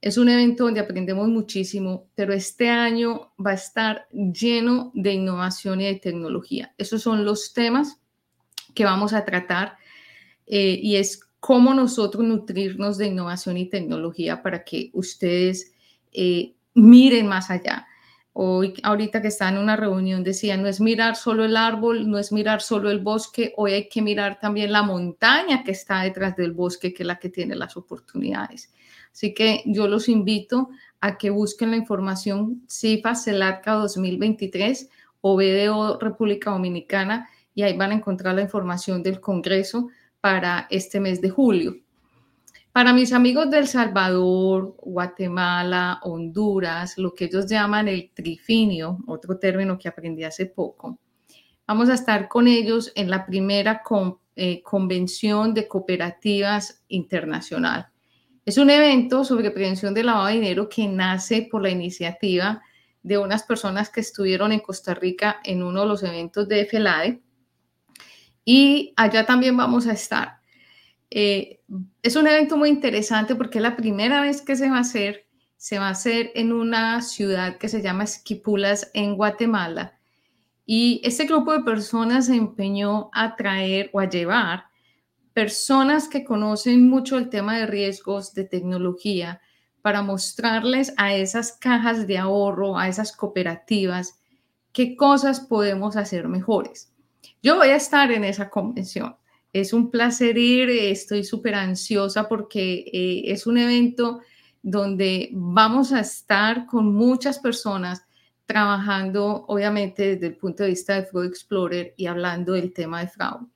Es 0.03 0.19
un 0.19 0.29
evento 0.29 0.65
donde 0.65 0.81
aprendemos 0.81 1.27
muchísimo, 1.29 2.11
pero 2.15 2.35
este 2.35 2.69
año 2.69 3.33
va 3.45 3.53
a 3.53 3.55
estar 3.55 4.07
lleno 4.13 4.93
de 4.95 5.15
innovación 5.15 5.81
y 5.81 5.87
de 5.87 5.95
tecnología. 5.97 6.75
Esos 6.77 7.01
son 7.03 7.25
los 7.25 7.55
temas 7.55 7.99
que 8.75 8.85
vamos 8.85 9.15
a 9.15 9.25
tratar 9.25 9.79
eh, 10.47 10.79
y 10.81 10.97
es 10.97 11.26
cómo 11.41 11.75
nosotros 11.75 12.25
nutrirnos 12.25 12.99
de 12.99 13.07
innovación 13.07 13.57
y 13.57 13.69
tecnología 13.69 14.43
para 14.43 14.65
que 14.65 14.91
ustedes 14.93 15.73
eh, 16.13 16.55
miren 16.75 17.27
más 17.27 17.51
allá. 17.51 17.87
Hoy, 18.33 18.75
ahorita 18.83 19.23
que 19.23 19.29
está 19.29 19.49
en 19.49 19.57
una 19.57 19.77
reunión, 19.77 20.23
decía, 20.23 20.59
no 20.59 20.69
es 20.69 20.81
mirar 20.81 21.17
solo 21.17 21.45
el 21.45 21.57
árbol, 21.57 22.11
no 22.11 22.19
es 22.19 22.33
mirar 22.33 22.61
solo 22.61 22.91
el 22.91 22.99
bosque, 22.99 23.55
hoy 23.57 23.73
hay 23.73 23.89
que 23.89 24.03
mirar 24.03 24.39
también 24.39 24.73
la 24.73 24.83
montaña 24.83 25.65
que 25.65 25.71
está 25.71 26.03
detrás 26.03 26.37
del 26.37 26.53
bosque, 26.53 26.93
que 26.93 27.03
es 27.03 27.07
la 27.07 27.19
que 27.19 27.31
tiene 27.31 27.55
las 27.55 27.79
oportunidades. 27.79 28.75
Así 29.11 29.33
que 29.33 29.63
yo 29.65 29.89
los 29.89 30.11
invito 30.11 30.69
a 31.01 31.17
que 31.17 31.31
busquen 31.31 31.71
la 31.71 31.79
información 31.79 32.63
CIFA 32.69 33.15
CELARCA 33.15 33.73
2023 33.73 34.91
o 35.23 35.37
BDO 35.37 35.99
República 35.99 36.51
Dominicana 36.51 37.31
y 37.55 37.63
ahí 37.63 37.75
van 37.75 37.93
a 37.93 37.95
encontrar 37.95 38.35
la 38.35 38.43
información 38.43 39.03
del 39.03 39.19
Congreso 39.19 39.89
para 40.21 40.67
este 40.71 41.01
mes 41.01 41.21
de 41.21 41.31
julio. 41.31 41.77
Para 42.77 42.93
mis 42.93 43.15
amigos 43.15 43.51
del 43.51 43.67
Salvador, 43.67 44.77
Guatemala, 44.83 45.99
Honduras, 46.03 46.99
lo 46.99 47.15
que 47.15 47.25
ellos 47.25 47.47
llaman 47.47 47.89
el 47.89 48.11
trifinio, 48.13 48.99
otro 49.07 49.39
término 49.39 49.79
que 49.79 49.89
aprendí 49.89 50.25
hace 50.25 50.45
poco, 50.45 50.99
vamos 51.67 51.89
a 51.89 51.95
estar 51.95 52.29
con 52.29 52.47
ellos 52.47 52.93
en 52.95 53.09
la 53.09 53.25
primera 53.25 53.83
eh, 54.37 54.63
convención 54.63 55.55
de 55.55 55.67
cooperativas 55.67 56.85
internacional. 56.89 57.89
Es 58.45 58.59
un 58.59 58.69
evento 58.69 59.25
sobre 59.25 59.51
prevención 59.51 59.95
de 59.95 60.05
lavado 60.05 60.27
de 60.27 60.35
dinero 60.35 60.69
que 60.69 60.87
nace 60.87 61.49
por 61.51 61.63
la 61.63 61.71
iniciativa 61.71 62.63
de 63.03 63.17
unas 63.17 63.43
personas 63.43 63.89
que 63.89 64.01
estuvieron 64.01 64.53
en 64.53 64.61
Costa 64.61 64.93
Rica 64.93 65.41
en 65.45 65.63
uno 65.63 65.81
de 65.81 65.87
los 65.89 66.03
eventos 66.03 66.47
de 66.47 66.67
FELADE 66.67 67.23
y 68.47 68.95
allá 68.97 69.27
también 69.27 69.57
vamos 69.57 69.89
a 69.89 69.93
estar. 69.93 70.39
Eh, 71.11 71.61
es 72.01 72.15
un 72.15 72.29
evento 72.29 72.57
muy 72.57 72.69
interesante 72.69 73.35
porque 73.35 73.59
es 73.59 73.63
la 73.63 73.77
primera 73.77 74.21
vez 74.21 74.41
que 74.41 74.55
se 74.55 74.71
va 74.71 74.79
a 74.79 74.81
hacer. 74.81 75.27
Se 75.57 75.79
va 75.81 75.89
a 75.89 75.91
hacer 75.91 76.31
en 76.37 76.53
una 76.53 77.03
ciudad 77.03 77.59
que 77.59 77.69
se 77.69 77.83
llama 77.83 78.05
Esquipulas, 78.05 78.91
en 78.95 79.17
Guatemala. 79.17 79.99
Y 80.65 81.01
este 81.03 81.25
grupo 81.25 81.53
de 81.53 81.65
personas 81.65 82.27
se 82.27 82.37
empeñó 82.37 83.11
a 83.13 83.35
traer 83.35 83.91
o 83.93 83.99
a 83.99 84.09
llevar 84.09 84.67
personas 85.33 86.09
que 86.09 86.25
conocen 86.25 86.89
mucho 86.89 87.19
el 87.19 87.29
tema 87.29 87.59
de 87.59 87.67
riesgos 87.67 88.33
de 88.33 88.45
tecnología 88.45 89.41
para 89.83 90.03
mostrarles 90.03 90.95
a 90.97 91.15
esas 91.15 91.53
cajas 91.53 92.07
de 92.07 92.19
ahorro, 92.19 92.79
a 92.79 92.89
esas 92.89 93.11
cooperativas, 93.11 94.21
qué 94.73 94.95
cosas 94.95 95.41
podemos 95.41 95.97
hacer 95.97 96.29
mejores. 96.29 96.93
Yo 97.47 97.55
voy 97.55 97.69
a 97.69 97.77
estar 97.77 98.11
en 98.11 98.25
esa 98.25 98.51
convención. 98.51 99.15
Es 99.53 99.73
un 99.73 99.93
placer 99.93 100.37
ir, 100.37 100.69
estoy 100.69 101.23
súper 101.23 101.55
ansiosa 101.55 102.29
porque 102.29 102.91
eh, 102.93 103.23
es 103.27 103.47
un 103.47 103.57
evento 103.57 104.21
donde 104.63 105.29
vamos 105.31 105.93
a 105.93 106.01
estar 106.01 106.67
con 106.67 106.93
muchas 106.93 107.39
personas 107.39 108.05
trabajando, 108.47 109.45
obviamente, 109.47 110.17
desde 110.17 110.27
el 110.27 110.37
punto 110.37 110.65
de 110.65 110.71
vista 110.71 110.97
de 110.97 111.07
Fraud 111.07 111.27
Explorer 111.27 111.95
y 111.97 112.07
hablando 112.07 112.55
del 112.55 112.73
tema 112.73 113.03
de 113.03 113.07
fraude. 113.07 113.47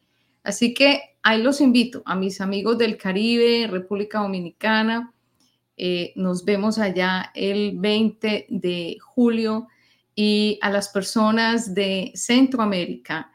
Así 0.44 0.72
que 0.72 1.16
ahí 1.24 1.42
los 1.42 1.60
invito 1.60 2.00
a 2.06 2.14
mis 2.14 2.40
amigos 2.40 2.78
del 2.78 2.96
Caribe, 2.96 3.66
República 3.68 4.20
Dominicana. 4.20 5.12
Eh, 5.76 6.12
nos 6.14 6.44
vemos 6.44 6.78
allá 6.78 7.32
el 7.34 7.76
20 7.76 8.46
de 8.50 8.98
julio 9.00 9.66
y 10.14 10.60
a 10.62 10.70
las 10.70 10.90
personas 10.90 11.74
de 11.74 12.12
Centroamérica, 12.14 13.32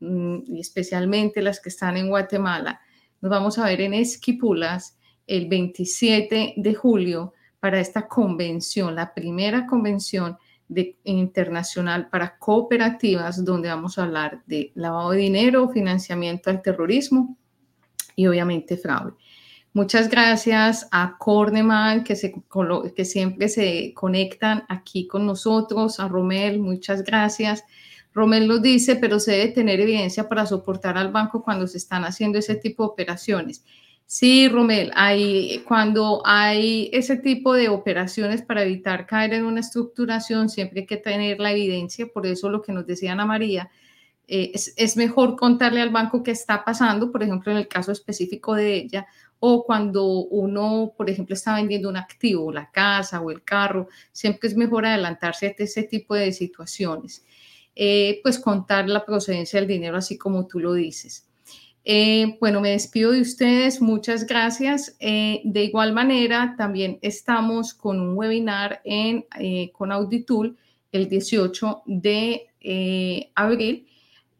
y 0.00 0.60
especialmente 0.60 1.42
las 1.42 1.60
que 1.60 1.68
están 1.68 1.96
en 1.96 2.08
Guatemala, 2.08 2.80
nos 3.20 3.30
vamos 3.30 3.58
a 3.58 3.66
ver 3.66 3.80
en 3.80 3.94
Esquipulas 3.94 4.98
el 5.26 5.48
27 5.48 6.54
de 6.56 6.74
julio 6.74 7.34
para 7.60 7.80
esta 7.80 8.06
convención, 8.06 8.94
la 8.94 9.12
primera 9.12 9.66
convención 9.66 10.38
de, 10.68 10.96
internacional 11.04 12.08
para 12.08 12.38
cooperativas, 12.38 13.44
donde 13.44 13.68
vamos 13.68 13.98
a 13.98 14.04
hablar 14.04 14.42
de 14.46 14.72
lavado 14.74 15.10
de 15.10 15.18
dinero, 15.18 15.68
financiamiento 15.70 16.50
al 16.50 16.62
terrorismo 16.62 17.36
y 18.14 18.26
obviamente 18.26 18.76
fraude. 18.76 19.14
Muchas 19.72 20.08
gracias 20.08 20.88
a 20.90 21.16
Corneman, 21.18 22.04
que, 22.04 22.16
se, 22.16 22.34
que 22.96 23.04
siempre 23.04 23.48
se 23.48 23.92
conectan 23.94 24.64
aquí 24.68 25.06
con 25.06 25.26
nosotros, 25.26 26.00
a 26.00 26.08
Romel, 26.08 26.58
muchas 26.58 27.02
gracias. 27.02 27.64
Romel 28.14 28.48
nos 28.48 28.62
dice, 28.62 28.96
pero 28.96 29.20
se 29.20 29.32
debe 29.32 29.48
tener 29.52 29.80
evidencia 29.80 30.28
para 30.28 30.46
soportar 30.46 30.98
al 30.98 31.12
banco 31.12 31.42
cuando 31.42 31.66
se 31.66 31.78
están 31.78 32.04
haciendo 32.04 32.38
ese 32.38 32.56
tipo 32.56 32.82
de 32.82 32.90
operaciones. 32.90 33.64
Sí, 34.06 34.48
Romel, 34.48 34.90
cuando 35.66 36.22
hay 36.24 36.88
ese 36.94 37.18
tipo 37.18 37.52
de 37.52 37.68
operaciones 37.68 38.40
para 38.40 38.62
evitar 38.62 39.06
caer 39.06 39.34
en 39.34 39.44
una 39.44 39.60
estructuración, 39.60 40.48
siempre 40.48 40.80
hay 40.80 40.86
que 40.86 40.96
tener 40.96 41.38
la 41.40 41.52
evidencia, 41.52 42.06
por 42.06 42.26
eso 42.26 42.48
lo 42.48 42.62
que 42.62 42.72
nos 42.72 42.86
decía 42.86 43.12
Ana 43.12 43.26
María, 43.26 43.70
eh, 44.26 44.50
es, 44.54 44.72
es, 44.76 44.96
mejor 44.96 45.36
contarle 45.36 45.80
al 45.82 45.90
banco 45.90 46.22
qué 46.22 46.30
está 46.30 46.64
pasando, 46.64 47.12
por 47.12 47.22
ejemplo, 47.22 47.52
en 47.52 47.58
el 47.58 47.68
caso 47.68 47.92
específico 47.92 48.54
de 48.54 48.76
ella, 48.76 49.06
o 49.40 49.64
cuando 49.64 50.04
uno, 50.06 50.92
por 50.96 51.08
ejemplo, 51.10 51.34
está 51.34 51.54
vendiendo 51.54 51.88
un 51.88 51.96
activo, 51.96 52.52
la 52.52 52.70
casa 52.70 53.20
o 53.20 53.30
el 53.30 53.42
carro, 53.42 53.88
siempre 54.12 54.48
es 54.48 54.56
mejor 54.56 54.86
adelantarse 54.86 55.46
a 55.48 55.54
ese 55.62 55.82
tipo 55.84 56.14
de 56.14 56.32
situaciones. 56.32 57.24
Eh, 57.80 58.18
pues 58.24 58.40
contar 58.40 58.88
la 58.88 59.06
procedencia 59.06 59.60
del 59.60 59.68
dinero 59.68 59.96
así 59.96 60.18
como 60.18 60.48
tú 60.48 60.58
lo 60.58 60.72
dices. 60.72 61.28
Eh, 61.84 62.36
bueno, 62.40 62.60
me 62.60 62.70
despido 62.70 63.12
de 63.12 63.20
ustedes, 63.20 63.80
muchas 63.80 64.26
gracias. 64.26 64.96
Eh, 64.98 65.42
de 65.44 65.62
igual 65.62 65.92
manera, 65.92 66.56
también 66.58 66.98
estamos 67.02 67.74
con 67.74 68.00
un 68.00 68.18
webinar 68.18 68.80
en, 68.82 69.24
con 69.70 69.92
Auditool 69.92 70.58
el 70.90 71.08
18 71.08 71.82
de 71.86 72.48
abril 73.36 73.86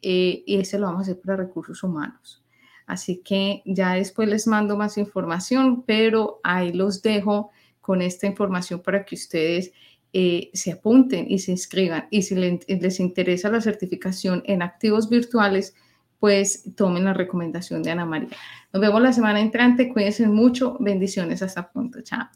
y 0.02 0.58
ese 0.58 0.80
lo 0.80 0.86
vamos 0.86 1.02
a 1.02 1.12
hacer 1.12 1.20
para 1.20 1.36
recursos 1.36 1.80
humanos. 1.84 2.42
Así 2.86 3.18
que 3.18 3.62
ya 3.64 3.94
después 3.94 4.28
les 4.28 4.48
mando 4.48 4.76
más 4.76 4.98
información, 4.98 5.84
pero 5.84 6.40
ahí 6.42 6.72
los 6.72 7.02
dejo 7.02 7.52
con 7.80 8.02
esta 8.02 8.26
información 8.26 8.82
para 8.82 9.04
que 9.04 9.14
ustedes 9.14 9.72
se 10.12 10.72
apunten 10.72 11.26
y 11.28 11.38
se 11.38 11.52
inscriban. 11.52 12.06
Y 12.10 12.22
si 12.22 12.34
les 12.34 13.00
interesa 13.00 13.50
la 13.50 13.60
certificación 13.60 14.42
en 14.46 14.62
activos 14.62 15.08
virtuales, 15.08 15.74
pues 16.18 16.64
tomen 16.74 17.04
la 17.04 17.14
recomendación 17.14 17.82
de 17.82 17.90
Ana 17.92 18.04
María. 18.04 18.30
Nos 18.72 18.80
vemos 18.80 19.00
la 19.00 19.12
semana 19.12 19.40
entrante, 19.40 19.88
cuídense 19.92 20.26
mucho, 20.26 20.76
bendiciones, 20.80 21.42
hasta 21.42 21.70
pronto, 21.70 22.00
chao. 22.02 22.28